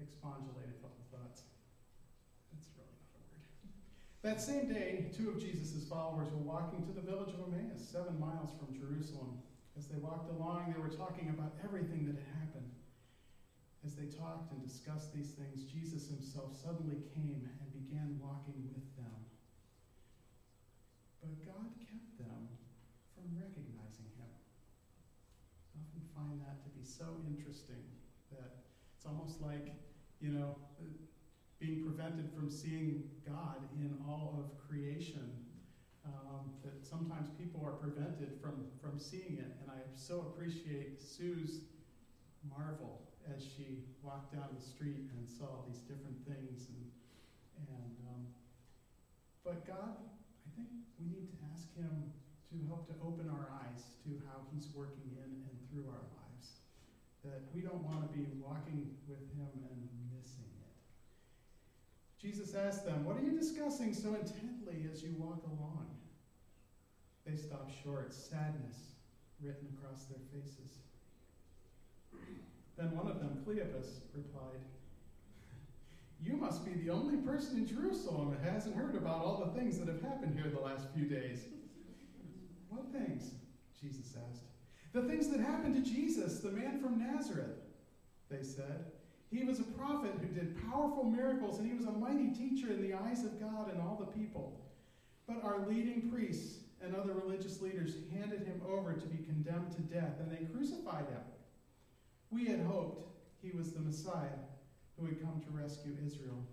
a 0.00 0.80
couple 0.80 1.04
thoughts. 1.12 1.44
That's 2.48 2.72
really 2.72 2.96
not 3.12 3.20
a 3.20 3.28
word. 3.28 3.44
That 4.24 4.40
same 4.40 4.72
day, 4.72 5.12
two 5.12 5.28
of 5.28 5.36
Jesus' 5.36 5.84
followers 5.84 6.32
were 6.32 6.40
walking 6.40 6.80
to 6.88 6.92
the 6.96 7.04
village 7.04 7.36
of 7.36 7.44
Emmaus, 7.52 7.84
seven 7.84 8.16
miles 8.16 8.56
from 8.56 8.72
Jerusalem. 8.72 9.36
As 9.76 9.86
they 9.86 10.00
walked 10.00 10.32
along, 10.32 10.72
they 10.72 10.80
were 10.80 10.92
talking 10.92 11.28
about 11.28 11.52
everything 11.60 12.08
that 12.08 12.16
had 12.16 12.30
happened. 12.40 12.72
As 13.84 13.96
they 13.96 14.08
talked 14.08 14.52
and 14.52 14.60
discussed 14.64 15.12
these 15.12 15.36
things, 15.36 15.68
Jesus 15.68 16.08
himself 16.08 16.56
suddenly 16.56 17.04
came 17.16 17.44
and 17.44 17.68
began 17.72 18.16
walking 18.20 18.56
with 18.72 18.88
them. 18.96 19.20
But 21.20 21.36
God 21.44 21.68
kept 21.80 22.12
them 22.16 22.48
from 23.16 23.28
recognizing 23.36 24.08
him. 24.16 24.32
I 25.76 25.80
often 25.80 26.04
find 26.12 26.36
that 26.44 26.60
to 26.64 26.69
be 26.80 26.86
so 26.86 27.04
interesting 27.28 27.84
that 28.32 28.64
it's 28.96 29.04
almost 29.04 29.40
like, 29.40 29.68
you 30.20 30.32
know, 30.32 30.56
being 31.60 31.84
prevented 31.84 32.32
from 32.32 32.48
seeing 32.48 33.04
God 33.28 33.60
in 33.76 33.98
all 34.08 34.40
of 34.40 34.56
creation. 34.68 35.28
Um, 36.06 36.56
that 36.64 36.80
sometimes 36.80 37.28
people 37.36 37.60
are 37.60 37.76
prevented 37.76 38.40
from, 38.40 38.64
from 38.80 38.98
seeing 38.98 39.36
it. 39.36 39.52
And 39.60 39.68
I 39.68 39.84
so 39.94 40.32
appreciate 40.32 40.96
Sue's 40.96 41.60
marvel 42.48 43.04
as 43.36 43.44
she 43.44 43.84
walked 44.02 44.32
down 44.32 44.48
the 44.56 44.64
street 44.64 45.12
and 45.12 45.28
saw 45.28 45.60
these 45.68 45.84
different 45.84 46.16
things. 46.24 46.72
And, 46.72 46.88
and 47.68 47.92
um, 48.08 48.22
but 49.44 49.66
God, 49.68 50.00
I 50.00 50.48
think 50.56 50.72
we 50.96 51.04
need 51.04 51.28
to 51.28 51.36
ask 51.52 51.68
Him 51.76 52.16
to 52.48 52.56
help 52.66 52.88
to 52.88 52.96
open 53.04 53.28
our 53.28 53.52
eyes 53.68 53.84
to 54.08 54.16
how 54.24 54.40
He's 54.56 54.72
working 54.72 55.12
in 55.20 55.44
and 55.44 55.56
through 55.68 55.84
our 55.92 56.00
lives. 56.00 56.19
That 57.24 57.42
we 57.54 57.60
don't 57.60 57.84
want 57.84 58.02
to 58.02 58.16
be 58.16 58.24
walking 58.40 58.96
with 59.08 59.20
Him 59.36 59.48
and 59.52 59.88
missing 60.16 60.48
it. 60.60 60.72
Jesus 62.20 62.54
asked 62.54 62.86
them, 62.86 63.04
What 63.04 63.16
are 63.16 63.24
you 63.24 63.38
discussing 63.38 63.92
so 63.92 64.14
intently 64.14 64.88
as 64.92 65.02
you 65.02 65.14
walk 65.18 65.42
along? 65.44 65.86
They 67.26 67.36
stopped 67.36 67.72
short, 67.84 68.12
sadness 68.12 68.96
written 69.42 69.68
across 69.76 70.04
their 70.04 70.20
faces. 70.32 70.78
Then 72.76 72.96
one 72.96 73.08
of 73.08 73.20
them, 73.20 73.42
Cleopas, 73.46 74.00
replied, 74.14 74.60
You 76.22 76.36
must 76.36 76.64
be 76.64 76.72
the 76.72 76.90
only 76.90 77.16
person 77.18 77.58
in 77.58 77.66
Jerusalem 77.66 78.30
that 78.30 78.52
hasn't 78.52 78.74
heard 78.74 78.94
about 78.96 79.22
all 79.22 79.44
the 79.44 79.58
things 79.58 79.78
that 79.78 79.88
have 79.88 80.02
happened 80.02 80.34
here 80.34 80.50
the 80.50 80.60
last 80.60 80.86
few 80.94 81.04
days. 81.04 81.44
what 82.68 82.90
things? 82.92 83.32
Jesus 83.80 84.14
asked. 84.28 84.49
The 84.92 85.02
things 85.02 85.28
that 85.28 85.40
happened 85.40 85.82
to 85.82 85.90
Jesus, 85.90 86.40
the 86.40 86.50
man 86.50 86.80
from 86.80 86.98
Nazareth, 86.98 87.58
they 88.30 88.42
said. 88.42 88.86
He 89.30 89.44
was 89.44 89.60
a 89.60 89.64
prophet 89.64 90.12
who 90.20 90.26
did 90.26 90.60
powerful 90.68 91.04
miracles, 91.04 91.58
and 91.58 91.70
he 91.70 91.76
was 91.76 91.86
a 91.86 91.92
mighty 91.92 92.30
teacher 92.34 92.72
in 92.72 92.82
the 92.82 92.94
eyes 92.94 93.24
of 93.24 93.38
God 93.40 93.70
and 93.70 93.80
all 93.80 93.96
the 94.00 94.18
people. 94.18 94.60
But 95.28 95.44
our 95.44 95.66
leading 95.68 96.10
priests 96.10 96.58
and 96.82 96.96
other 96.96 97.12
religious 97.12 97.60
leaders 97.62 97.94
handed 98.12 98.40
him 98.40 98.60
over 98.68 98.94
to 98.94 99.06
be 99.06 99.22
condemned 99.24 99.70
to 99.72 99.82
death, 99.82 100.14
and 100.18 100.30
they 100.32 100.52
crucified 100.52 101.06
him. 101.06 101.22
We 102.30 102.46
had 102.46 102.60
hoped 102.60 103.06
he 103.42 103.56
was 103.56 103.72
the 103.72 103.80
Messiah 103.80 104.40
who 104.98 105.06
had 105.06 105.20
come 105.20 105.40
to 105.40 105.50
rescue 105.50 105.92
Israel. 106.04 106.44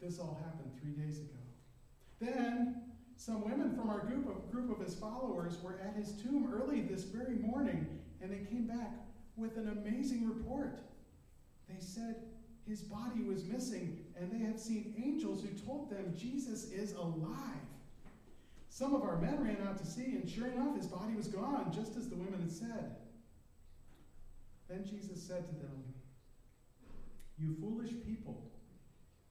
This 0.00 0.18
all 0.18 0.40
happened 0.42 0.72
three 0.80 0.92
days 0.92 1.18
ago. 1.18 1.38
Then 2.20 2.89
some 3.20 3.44
women 3.44 3.76
from 3.76 3.90
our 3.90 3.98
group 3.98 4.26
of, 4.30 4.50
group 4.50 4.70
of 4.70 4.82
his 4.82 4.94
followers 4.94 5.58
were 5.62 5.78
at 5.86 5.94
his 5.94 6.12
tomb 6.12 6.50
early 6.54 6.80
this 6.80 7.04
very 7.04 7.34
morning, 7.34 7.86
and 8.22 8.32
they 8.32 8.50
came 8.50 8.66
back 8.66 8.92
with 9.36 9.58
an 9.58 9.68
amazing 9.68 10.26
report. 10.26 10.80
They 11.68 11.80
said 11.80 12.16
his 12.66 12.80
body 12.80 13.22
was 13.22 13.44
missing, 13.44 14.06
and 14.18 14.32
they 14.32 14.42
have 14.46 14.58
seen 14.58 14.94
angels 14.96 15.42
who 15.42 15.48
told 15.66 15.90
them 15.90 16.14
Jesus 16.16 16.70
is 16.70 16.92
alive. 16.92 17.36
Some 18.70 18.94
of 18.94 19.02
our 19.02 19.18
men 19.18 19.44
ran 19.44 19.68
out 19.68 19.76
to 19.80 19.86
see, 19.86 20.16
and 20.16 20.26
sure 20.26 20.46
enough, 20.46 20.74
his 20.74 20.86
body 20.86 21.12
was 21.14 21.28
gone, 21.28 21.70
just 21.74 21.98
as 21.98 22.08
the 22.08 22.16
women 22.16 22.40
had 22.40 22.50
said. 22.50 22.96
Then 24.66 24.86
Jesus 24.86 25.22
said 25.22 25.46
to 25.46 25.54
them, 25.56 25.84
You 27.36 27.54
foolish 27.60 27.90
people, 28.06 28.50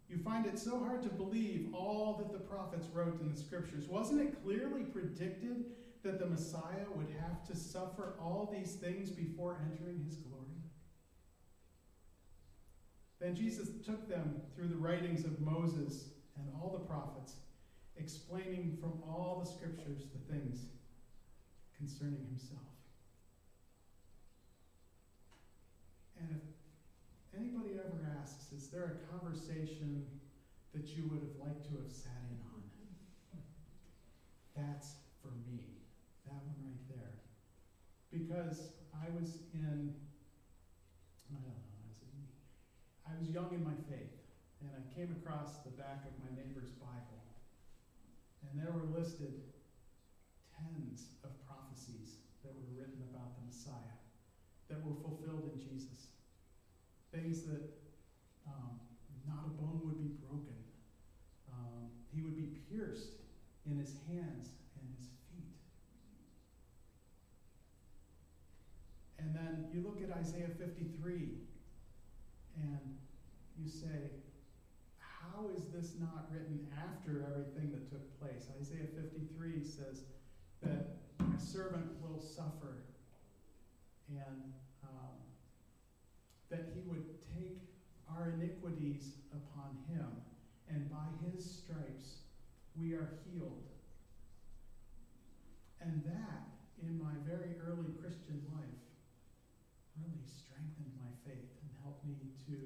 you 0.09 0.17
find 0.17 0.47
it 0.47 0.57
so 0.57 0.79
hard 0.79 1.03
to 1.03 1.09
believe 1.09 1.73
all 1.73 2.15
that 2.17 2.33
the 2.33 2.39
prophets 2.39 2.87
wrote 2.91 3.21
in 3.21 3.31
the 3.31 3.39
scriptures. 3.39 3.87
Wasn't 3.87 4.19
it 4.19 4.43
clearly 4.43 4.83
predicted 4.83 5.65
that 6.03 6.17
the 6.19 6.25
Messiah 6.25 6.87
would 6.95 7.13
have 7.21 7.45
to 7.47 7.55
suffer 7.55 8.15
all 8.19 8.49
these 8.51 8.73
things 8.73 9.11
before 9.11 9.57
entering 9.71 10.03
his 10.03 10.15
glory? 10.15 10.45
Then 13.19 13.35
Jesus 13.35 13.67
took 13.85 14.09
them 14.09 14.41
through 14.55 14.69
the 14.69 14.77
writings 14.77 15.25
of 15.25 15.39
Moses 15.39 16.05
and 16.37 16.47
all 16.55 16.71
the 16.71 16.85
prophets, 16.85 17.33
explaining 17.97 18.77
from 18.79 18.93
all 19.03 19.41
the 19.43 19.49
scriptures 19.49 20.03
the 20.13 20.33
things 20.33 20.65
concerning 21.77 22.25
himself. 22.29 22.61
And 26.19 26.29
if 26.31 26.48
anybody 27.39 27.79
ever 27.79 28.03
asks, 28.19 28.51
is 28.51 28.67
there 28.67 28.99
a 28.99 29.07
conversation 29.07 30.03
that 30.75 30.91
you 30.91 31.07
would 31.07 31.23
have 31.23 31.39
liked 31.39 31.63
to 31.71 31.79
have 31.79 31.91
sat 31.91 32.19
in 32.27 32.39
on? 32.51 32.59
That's 34.59 34.99
for 35.23 35.31
me. 35.47 35.63
That 36.27 36.35
one 36.43 36.59
right 36.67 36.83
there. 36.91 37.15
Because 38.11 38.75
I 38.91 39.07
was 39.15 39.47
in, 39.55 39.95
I 41.15 41.31
don't 41.31 41.47
know, 41.47 41.55
I 41.55 41.79
was, 41.87 41.95
in, 42.03 42.19
I 43.07 43.13
was 43.15 43.31
young 43.31 43.55
in 43.55 43.63
my 43.63 43.77
faith, 43.87 44.19
and 44.59 44.69
I 44.75 44.83
came 44.91 45.15
across 45.15 45.63
the 45.63 45.71
back 45.79 46.03
of 46.03 46.13
my 46.19 46.29
neighbor's 46.35 46.75
Bible, 46.75 47.23
and 48.43 48.59
there 48.59 48.75
were 48.75 48.91
listed 48.91 49.39
tens 50.51 51.15
of 51.23 51.31
prophecies 51.47 52.19
that 52.43 52.51
were 52.51 52.75
written 52.75 52.99
about 53.15 53.31
the 53.39 53.47
Messiah 53.47 53.95
that 54.67 54.83
were 54.83 54.97
fulfilled 55.01 55.49
in 55.55 55.57
Jesus. 55.63 56.08
Things 57.11 57.41
that 57.43 57.65
um, 58.47 58.79
not 59.27 59.45
a 59.45 59.49
bone 59.49 59.81
would 59.83 59.97
be 59.97 60.13
broken. 60.27 60.53
Um, 61.51 61.89
he 62.13 62.21
would 62.21 62.37
be 62.37 62.59
pierced 62.69 63.17
in 63.65 63.77
his 63.77 63.95
hands 64.07 64.49
and 64.77 64.85
his 64.97 65.07
feet. 65.29 65.57
And 69.17 69.35
then 69.35 69.65
you 69.73 69.81
look 69.81 70.01
at 70.03 70.15
Isaiah 70.17 70.49
53 70.57 71.29
and 72.61 72.97
you 73.57 73.69
say, 73.69 74.11
how 74.99 75.49
is 75.55 75.65
this 75.73 75.93
not 75.99 76.27
written 76.31 76.67
after 76.77 77.25
everything 77.29 77.71
that 77.71 77.89
took 77.89 78.19
place? 78.19 78.47
Isaiah 78.59 78.87
53 78.95 79.63
says 79.63 80.03
that 80.61 80.97
my 81.19 81.37
servant 81.37 81.89
will 82.01 82.19
suffer 82.19 82.85
and 84.09 84.53
that 86.49 86.71
he 86.73 86.81
would 86.89 87.05
take 87.37 87.61
our 88.09 88.33
iniquities 88.35 89.13
upon 89.31 89.77
him, 89.87 90.09
and 90.69 90.89
by 90.89 91.05
his 91.29 91.45
stripes 91.45 92.25
we 92.75 92.93
are 92.93 93.19
healed. 93.25 93.69
And 95.81 96.03
that, 96.05 96.49
in 96.81 96.99
my 96.99 97.13
very 97.25 97.55
early 97.65 97.93
Christian 98.01 98.41
life, 98.53 98.83
really 99.97 100.25
strengthened 100.25 100.93
my 100.99 101.11
faith 101.25 101.53
and 101.61 101.69
helped 101.83 102.05
me 102.05 102.15
to 102.47 102.57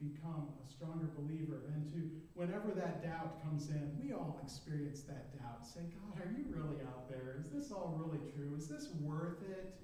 become 0.00 0.48
a 0.60 0.66
stronger 0.68 1.08
believer 1.16 1.72
and 1.74 1.88
to, 1.92 2.10
whenever 2.34 2.70
that 2.76 3.02
doubt 3.02 3.42
comes 3.42 3.68
in, 3.68 3.96
we 4.02 4.12
all 4.12 4.38
experience 4.44 5.00
that 5.02 5.36
doubt. 5.38 5.66
Say, 5.66 5.80
God, 5.96 6.20
are 6.20 6.30
you 6.30 6.44
really 6.48 6.80
out 6.86 7.08
there? 7.08 7.40
Is 7.40 7.50
this 7.50 7.72
all 7.72 7.96
really 7.98 8.20
true? 8.32 8.54
Is 8.56 8.68
this 8.68 8.88
worth 9.00 9.42
it? 9.42 9.74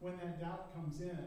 When 0.00 0.16
that 0.18 0.40
doubt 0.40 0.74
comes 0.74 1.00
in, 1.00 1.26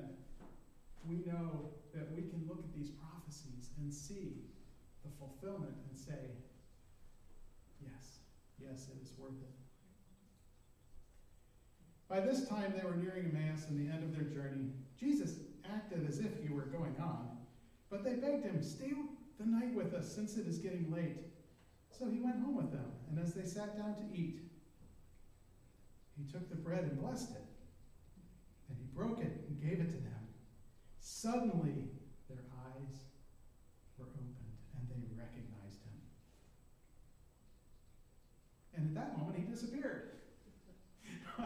we 1.08 1.17
know 1.25 1.71
that 1.93 2.12
we 2.15 2.21
can 2.23 2.45
look 2.47 2.60
at 2.60 2.73
these 2.73 2.91
prophecies 2.91 3.69
and 3.79 3.93
see 3.93 4.45
the 5.03 5.10
fulfillment 5.17 5.75
and 5.89 5.97
say, 5.97 6.38
yes, 7.82 8.19
yes, 8.60 8.88
it 8.93 9.03
is 9.03 9.13
worth 9.17 9.41
it. 9.41 9.60
By 12.08 12.19
this 12.19 12.47
time, 12.47 12.73
they 12.75 12.84
were 12.84 12.95
nearing 12.95 13.25
Emmaus 13.25 13.67
and 13.69 13.77
the 13.77 13.91
end 13.91 14.03
of 14.03 14.12
their 14.12 14.25
journey. 14.25 14.71
Jesus 14.99 15.36
acted 15.71 16.08
as 16.08 16.19
if 16.19 16.41
he 16.41 16.49
were 16.49 16.63
going 16.63 16.95
on, 16.99 17.38
but 17.89 18.03
they 18.03 18.13
begged 18.13 18.45
him, 18.45 18.62
Stay 18.63 18.93
the 19.39 19.45
night 19.45 19.73
with 19.73 19.93
us, 19.93 20.13
since 20.13 20.36
it 20.36 20.47
is 20.47 20.58
getting 20.58 20.91
late. 20.91 21.17
So 21.97 22.08
he 22.08 22.19
went 22.19 22.39
home 22.39 22.55
with 22.55 22.71
them, 22.71 22.91
and 23.10 23.19
as 23.19 23.34
they 23.34 23.43
sat 23.43 23.77
down 23.77 23.95
to 23.95 24.17
eat, 24.17 24.41
he 26.17 26.32
took 26.32 26.49
the 26.49 26.55
bread 26.55 26.84
and 26.84 26.99
blessed 26.99 27.32
it. 27.32 27.48
Broke 28.95 29.19
it 29.19 29.45
and 29.47 29.62
gave 29.62 29.80
it 29.80 29.89
to 29.91 29.97
them. 29.97 30.28
Suddenly, 30.99 31.89
their 32.30 32.43
eyes 32.65 32.93
were 33.97 34.06
opened, 34.06 34.36
and 34.78 34.88
they 34.89 35.02
recognized 35.17 35.82
him. 35.84 35.99
And 38.75 38.88
at 38.88 38.95
that 38.95 39.17
moment, 39.17 39.38
he 39.38 39.43
disappeared. 39.43 40.10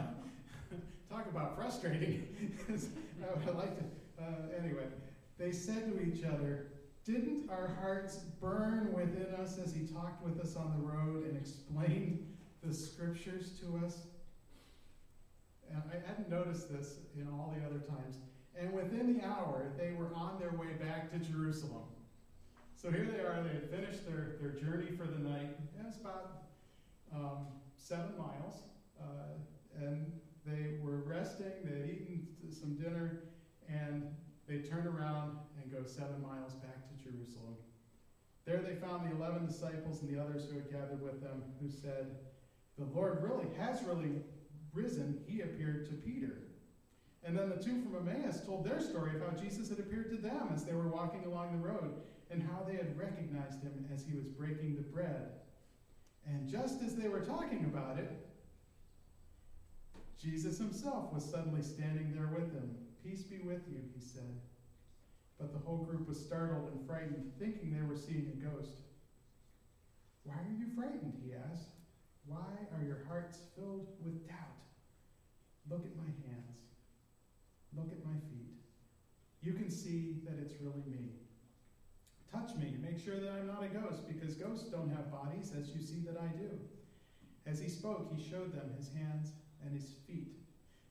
Talk 1.10 1.28
about 1.30 1.56
frustrating. 1.56 2.28
I 2.70 3.46
would 3.46 3.56
like 3.56 3.78
to. 3.78 3.84
Uh, 4.24 4.26
anyway, 4.60 4.86
they 5.38 5.52
said 5.52 5.92
to 5.92 6.02
each 6.02 6.24
other, 6.24 6.68
Didn't 7.06 7.50
our 7.50 7.76
hearts 7.82 8.18
burn 8.40 8.92
within 8.94 9.34
us 9.40 9.58
as 9.58 9.74
he 9.74 9.86
talked 9.86 10.24
with 10.24 10.40
us 10.40 10.56
on 10.56 10.72
the 10.72 10.88
road 10.88 11.26
and 11.26 11.38
explained 11.38 12.26
the 12.64 12.74
scriptures 12.74 13.52
to 13.62 13.86
us? 13.86 13.98
And 15.74 15.82
I 15.92 16.08
hadn't 16.08 16.30
noticed 16.30 16.72
this 16.72 16.98
in 17.18 17.28
all 17.28 17.54
the 17.58 17.66
other 17.66 17.80
times. 17.80 18.18
And 18.56 18.72
within 18.72 19.18
the 19.18 19.26
hour, 19.26 19.72
they 19.78 19.92
were 19.98 20.14
on 20.14 20.40
their 20.40 20.52
way 20.52 20.74
back 20.80 21.12
to 21.12 21.18
Jerusalem. 21.18 21.84
So 22.76 22.92
here 22.92 23.08
they 23.12 23.24
are, 23.24 23.42
they 23.42 23.54
had 23.54 23.70
finished 23.70 24.06
their, 24.06 24.36
their 24.40 24.52
journey 24.52 24.96
for 24.96 25.06
the 25.06 25.18
night. 25.18 25.58
It 25.80 25.86
was 25.86 25.98
about 25.98 26.44
um, 27.14 27.48
seven 27.76 28.12
miles. 28.18 28.62
Uh, 29.02 29.82
and 29.82 30.12
they 30.46 30.78
were 30.82 30.98
resting, 30.98 31.52
they 31.64 31.80
had 31.80 31.90
eaten 31.90 32.28
some 32.52 32.76
dinner, 32.76 33.24
and 33.68 34.04
they 34.48 34.58
turned 34.58 34.88
around 34.88 35.38
and 35.62 35.72
go 35.72 35.88
seven 35.88 36.22
miles 36.22 36.54
back 36.54 36.88
to 36.90 37.04
Jerusalem. 37.04 37.56
There 38.46 38.58
they 38.58 38.76
found 38.76 39.10
the 39.10 39.16
eleven 39.16 39.46
disciples 39.46 40.02
and 40.02 40.14
the 40.14 40.22
others 40.22 40.46
who 40.50 40.58
had 40.58 40.70
gathered 40.70 41.02
with 41.02 41.22
them, 41.22 41.42
who 41.62 41.70
said, 41.70 42.18
The 42.78 42.86
Lord 42.86 43.24
really 43.24 43.48
has 43.58 43.82
really 43.84 44.22
risen. 44.74 45.22
He 45.28 45.42
appeared 45.42 45.86
to 45.90 45.94
Peter. 45.94 46.38
And 47.24 47.38
then 47.38 47.50
the 47.50 47.64
two 47.64 47.82
from 47.84 48.10
Emmaus 48.10 48.42
told 48.42 48.66
their 48.66 48.82
story 48.82 49.16
of 49.16 49.22
how 49.22 49.42
Jesus 49.42 49.70
had 49.70 49.80
appeared 49.80 50.10
to 50.10 50.18
them 50.18 50.50
as 50.54 50.66
they 50.66 50.74
were 50.74 50.90
walking 50.90 51.24
along 51.26 51.54
the 51.54 51.68
road, 51.68 51.94
and 52.30 52.42
how 52.42 52.64
they 52.68 52.76
had 52.76 52.98
recognized 52.98 53.62
him 53.62 53.86
as 53.94 54.04
he 54.04 54.16
was 54.16 54.26
breaking 54.26 54.76
the 54.76 54.82
bread. 54.82 55.32
And 56.26 56.50
just 56.50 56.82
as 56.82 56.96
they 56.96 57.08
were 57.08 57.22
talking 57.22 57.66
about 57.66 58.00
it, 58.00 58.12
Jesus 60.22 60.58
himself 60.58 61.14
was 61.14 61.24
suddenly 61.24 61.62
standing 61.62 62.14
there 62.14 62.30
with 62.34 62.54
them. 62.54 62.76
Peace 63.04 63.24
be 63.24 63.40
with 63.40 63.62
you, 63.70 63.80
he 63.94 64.02
said. 64.02 64.40
But 65.38 65.52
the 65.52 65.60
whole 65.60 65.84
group 65.84 66.08
was 66.08 66.18
startled 66.18 66.72
and 66.72 66.88
frightened, 66.88 67.32
thinking 67.40 67.74
they 67.74 67.86
were 67.86 68.00
seeing 68.00 68.32
a 68.32 68.46
ghost. 68.46 68.72
Why 70.24 70.36
are 70.36 70.58
you 70.58 70.68
frightened? 70.76 71.22
he 71.26 71.34
asked. 71.34 71.68
Why 72.26 72.48
are 72.74 72.86
your 72.86 73.04
hearts 73.10 73.40
filled 73.58 73.88
with 74.04 74.26
doubt? 74.28 74.63
Look 75.70 75.86
at 75.86 75.96
my 75.96 76.12
hands. 76.28 76.54
Look 77.76 77.92
at 77.92 78.04
my 78.04 78.16
feet. 78.30 78.52
You 79.42 79.54
can 79.54 79.70
see 79.70 80.20
that 80.26 80.38
it's 80.38 80.60
really 80.60 80.84
me. 80.90 81.10
Touch 82.32 82.56
me. 82.56 82.78
Make 82.82 82.98
sure 82.98 83.20
that 83.20 83.30
I'm 83.30 83.48
not 83.48 83.64
a 83.64 83.68
ghost, 83.68 84.08
because 84.08 84.36
ghosts 84.36 84.70
don't 84.70 84.90
have 84.90 85.12
bodies, 85.12 85.52
as 85.56 85.74
you 85.74 85.82
see 85.82 86.02
that 86.02 86.18
I 86.18 86.30
do. 86.30 86.58
As 87.46 87.60
he 87.60 87.68
spoke, 87.68 88.08
he 88.10 88.18
showed 88.18 88.52
them 88.52 88.72
his 88.76 88.90
hands 88.90 89.34
and 89.64 89.74
his 89.74 89.94
feet. 90.08 90.32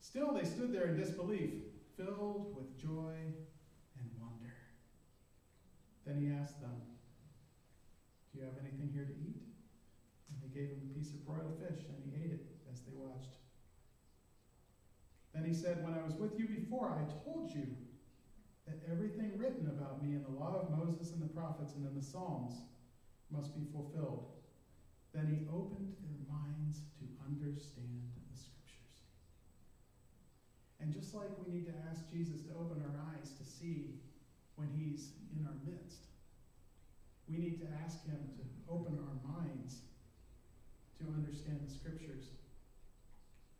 Still, 0.00 0.32
they 0.32 0.44
stood 0.44 0.72
there 0.72 0.86
in 0.86 0.94
disbelief, 0.94 1.50
filled 1.96 2.46
with 2.52 2.76
joy 2.76 3.30
and 3.96 4.08
wonder. 4.20 4.52
Then 6.04 6.16
he 6.16 6.28
asked 6.28 6.60
them, 6.60 6.76
Do 8.30 8.38
you 8.38 8.44
have 8.44 8.56
anything 8.56 8.88
here 8.92 9.04
to 9.04 9.12
eat? 9.12 9.40
And 10.28 10.40
they 10.40 10.48
gave 10.48 10.68
him 10.68 10.82
a 10.82 10.94
piece 10.94 11.12
of 11.12 11.24
broiled 11.24 11.52
fish, 11.58 11.86
and 11.88 11.98
he 12.02 12.12
ate 12.22 12.30
it. 12.30 12.51
Then 15.34 15.44
he 15.44 15.54
said, 15.54 15.82
When 15.84 15.94
I 15.94 16.04
was 16.04 16.14
with 16.14 16.38
you 16.38 16.46
before, 16.46 16.92
I 16.92 17.08
told 17.24 17.52
you 17.52 17.66
that 18.66 18.82
everything 18.90 19.38
written 19.38 19.68
about 19.68 20.04
me 20.04 20.14
in 20.14 20.22
the 20.22 20.38
law 20.38 20.60
of 20.60 20.78
Moses 20.78 21.12
and 21.12 21.22
the 21.22 21.32
prophets 21.34 21.74
and 21.74 21.86
in 21.86 21.94
the 21.96 22.04
Psalms 22.04 22.54
must 23.30 23.54
be 23.54 23.64
fulfilled. 23.72 24.28
Then 25.12 25.26
he 25.28 25.48
opened 25.48 25.92
their 26.04 26.20
minds 26.28 26.84
to 27.00 27.04
understand 27.24 28.12
the 28.30 28.36
scriptures. 28.36 29.08
And 30.80 30.92
just 30.92 31.14
like 31.14 31.32
we 31.40 31.52
need 31.52 31.66
to 31.66 31.74
ask 31.90 32.08
Jesus 32.08 32.42
to 32.48 32.52
open 32.54 32.80
our 32.84 32.96
eyes 33.12 33.32
to 33.36 33.44
see 33.44 33.96
when 34.56 34.68
he's 34.76 35.12
in 35.36 35.44
our 35.44 35.56
midst, 35.64 36.06
we 37.28 37.38
need 37.38 37.60
to 37.60 37.68
ask 37.84 38.04
him 38.04 38.20
to 38.36 38.72
open 38.72 38.98
our 39.00 39.16
minds 39.40 39.80
to 40.98 41.04
understand 41.08 41.60
the 41.64 41.72
scriptures. 41.72 42.30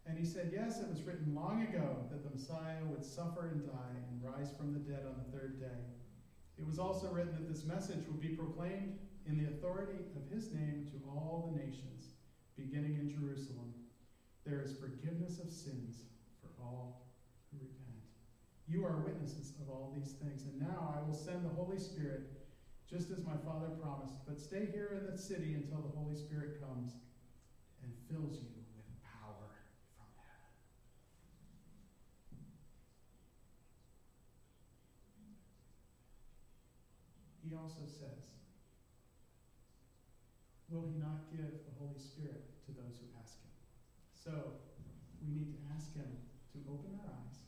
And 0.07 0.19
he 0.19 0.25
said, 0.25 0.51
Yes, 0.53 0.81
it 0.81 0.89
was 0.89 1.03
written 1.03 1.35
long 1.35 1.63
ago 1.63 2.05
that 2.11 2.25
the 2.25 2.31
Messiah 2.31 2.83
would 2.91 3.05
suffer 3.05 3.49
and 3.53 3.65
die 3.65 3.97
and 4.11 4.23
rise 4.23 4.53
from 4.57 4.73
the 4.73 4.81
dead 4.81 5.07
on 5.07 5.15
the 5.19 5.39
third 5.39 5.61
day. 5.61 5.81
It 6.59 6.67
was 6.67 6.79
also 6.79 7.09
written 7.09 7.33
that 7.33 7.49
this 7.49 7.65
message 7.65 8.07
would 8.09 8.21
be 8.21 8.37
proclaimed 8.37 8.99
in 9.27 9.39
the 9.39 9.51
authority 9.51 9.99
of 10.17 10.31
his 10.31 10.53
name 10.53 10.89
to 10.91 11.09
all 11.09 11.51
the 11.51 11.65
nations, 11.65 12.15
beginning 12.57 12.99
in 12.99 13.09
Jerusalem. 13.09 13.73
There 14.45 14.61
is 14.61 14.75
forgiveness 14.75 15.39
of 15.39 15.53
sins 15.53 16.03
for 16.41 16.51
all 16.61 17.07
who 17.51 17.59
repent. 17.59 18.03
You 18.69 18.85
are 18.85 19.05
witnesses 19.05 19.53
of 19.63 19.71
all 19.71 19.95
these 19.97 20.13
things. 20.13 20.45
And 20.45 20.61
now 20.61 20.95
I 20.97 21.07
will 21.07 21.15
send 21.15 21.45
the 21.45 21.55
Holy 21.55 21.79
Spirit, 21.79 22.23
just 22.91 23.11
as 23.11 23.25
my 23.25 23.37
Father 23.47 23.69
promised. 23.81 24.27
But 24.27 24.41
stay 24.41 24.67
here 24.73 24.99
in 24.99 25.11
the 25.11 25.19
city 25.19 25.55
until 25.55 25.79
the 25.79 25.97
Holy 25.97 26.17
Spirit 26.17 26.61
comes 26.61 26.93
and 27.83 27.93
fills 28.11 28.39
you 28.43 28.51
with 28.75 28.87
power 29.03 29.51
from 29.95 30.11
heaven. 30.19 30.51
He 37.53 37.61
also 37.61 37.85
says, 37.85 38.33
Will 40.73 40.89
he 40.89 40.97
not 40.97 41.29
give 41.29 41.53
the 41.69 41.77
Holy 41.77 42.01
Spirit 42.01 42.49
to 42.65 42.73
those 42.73 42.97
who 42.97 43.13
ask 43.21 43.37
him? 43.45 43.53
So, 44.17 44.57
we 45.21 45.37
need 45.37 45.53
to 45.53 45.61
ask 45.77 45.93
him 45.93 46.09
to 46.57 46.59
open 46.65 46.97
our 46.97 47.13
eyes. 47.13 47.45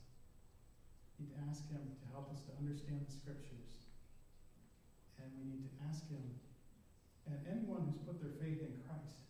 We 1.17 1.25
need 1.25 1.33
to 1.33 1.41
ask 1.49 1.65
him 1.73 1.81
to 1.81 2.05
help 2.13 2.29
us 2.29 2.45
to 2.45 2.53
understand 2.61 3.01
the 3.09 3.17
scriptures. 3.17 3.89
And 5.25 5.33
we 5.41 5.49
need 5.49 5.73
to 5.73 5.75
ask 5.89 6.05
him, 6.13 6.37
and 7.25 7.41
anyone 7.49 7.89
who's 7.89 8.05
put 8.05 8.21
their 8.21 8.37
faith 8.37 8.61
in 8.61 8.77
Christ 8.85 9.25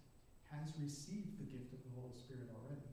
has 0.51 0.75
received 0.83 1.39
the 1.39 1.55
gift 1.55 1.71
of 1.71 1.87
the 1.87 1.95
Holy 1.95 2.19
Spirit 2.19 2.51
already. 2.51 2.91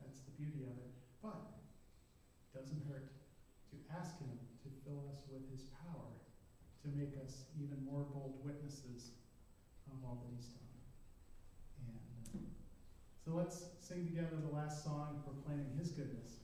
That's 0.00 0.24
the 0.24 0.32
beauty 0.40 0.64
of 0.64 0.80
it. 0.80 0.96
But 1.20 1.60
it 1.60 2.56
doesn't 2.56 2.88
hurt 2.88 3.12
to 3.68 3.76
ask 4.00 4.16
him 4.16 4.32
to 4.64 4.68
fill 4.88 5.12
us 5.12 5.28
with 5.28 5.44
his 5.52 5.68
power 5.76 6.08
to 6.82 6.88
make 6.88 7.14
us 7.24 7.46
even 7.54 7.78
more 7.86 8.02
bold 8.12 8.42
witnesses 8.42 9.14
of 9.86 9.98
all 10.04 10.18
that 10.22 10.30
he's 10.34 10.50
done. 10.50 10.74
And 11.86 11.94
uh, 11.94 12.48
so 13.24 13.32
let's 13.38 13.70
sing 13.80 14.04
together 14.06 14.36
the 14.42 14.54
last 14.54 14.82
song 14.82 15.22
proclaiming 15.24 15.70
his 15.78 15.90
goodness 15.90 16.41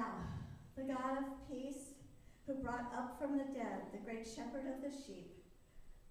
Now, 0.00 0.16
the 0.76 0.88
God 0.94 1.18
of 1.18 1.24
peace, 1.52 1.92
who 2.46 2.54
brought 2.54 2.88
up 2.96 3.20
from 3.20 3.36
the 3.36 3.44
dead 3.52 3.92
the 3.92 4.00
great 4.00 4.24
shepherd 4.24 4.64
of 4.64 4.80
the 4.80 4.88
sheep, 4.88 5.28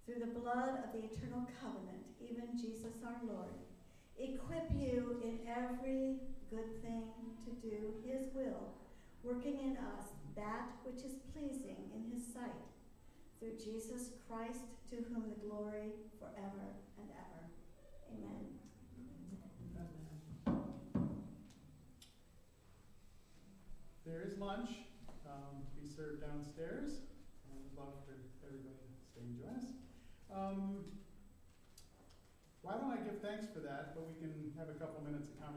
through 0.06 0.22
the 0.22 0.40
blood 0.40 0.78
of 0.86 0.94
the 0.94 1.10
eternal 1.10 1.50
covenant, 1.58 2.06
even 2.22 2.54
Jesus 2.54 3.02
our 3.02 3.18
Lord, 3.26 3.58
equip 4.20 4.70
you 4.78 5.18
in 5.24 5.40
every 5.50 6.22
good 6.52 6.70
thing 6.84 7.10
to 7.46 7.52
do 7.66 7.98
his 8.06 8.30
will, 8.36 8.78
working 9.24 9.58
in 9.58 9.78
us 9.78 10.14
that 10.36 10.70
which 10.84 11.02
is 11.04 11.18
pleasing 11.34 11.90
in 11.96 12.14
his 12.14 12.22
sight, 12.32 12.62
through 13.40 13.58
Jesus 13.58 14.12
Christ, 14.30 14.70
to 14.92 14.98
whom 14.98 15.34
the 15.34 15.48
glory 15.48 15.98
forever 16.20 16.78
and 17.02 17.10
ever. 17.10 17.42
Amen. 18.14 18.59
There 24.10 24.26
is 24.26 24.42
lunch 24.42 24.90
um, 25.30 25.62
to 25.62 25.74
be 25.78 25.86
served 25.86 26.26
downstairs, 26.26 27.06
and 27.46 27.54
we'd 27.62 27.78
love 27.78 28.02
for 28.10 28.18
everybody 28.42 28.82
to 28.82 28.98
stay 29.06 29.22
and 29.22 29.38
join 29.38 29.54
us. 29.54 29.70
Um, 30.34 30.98
why 32.66 32.74
don't 32.74 32.90
I 32.90 32.98
give 33.06 33.22
thanks 33.22 33.46
for 33.54 33.62
that, 33.62 33.94
but 33.94 34.10
we 34.10 34.18
can 34.18 34.50
have 34.58 34.68
a 34.74 34.78
couple 34.82 35.06
minutes 35.06 35.30
of 35.30 35.38
conversation 35.38 35.46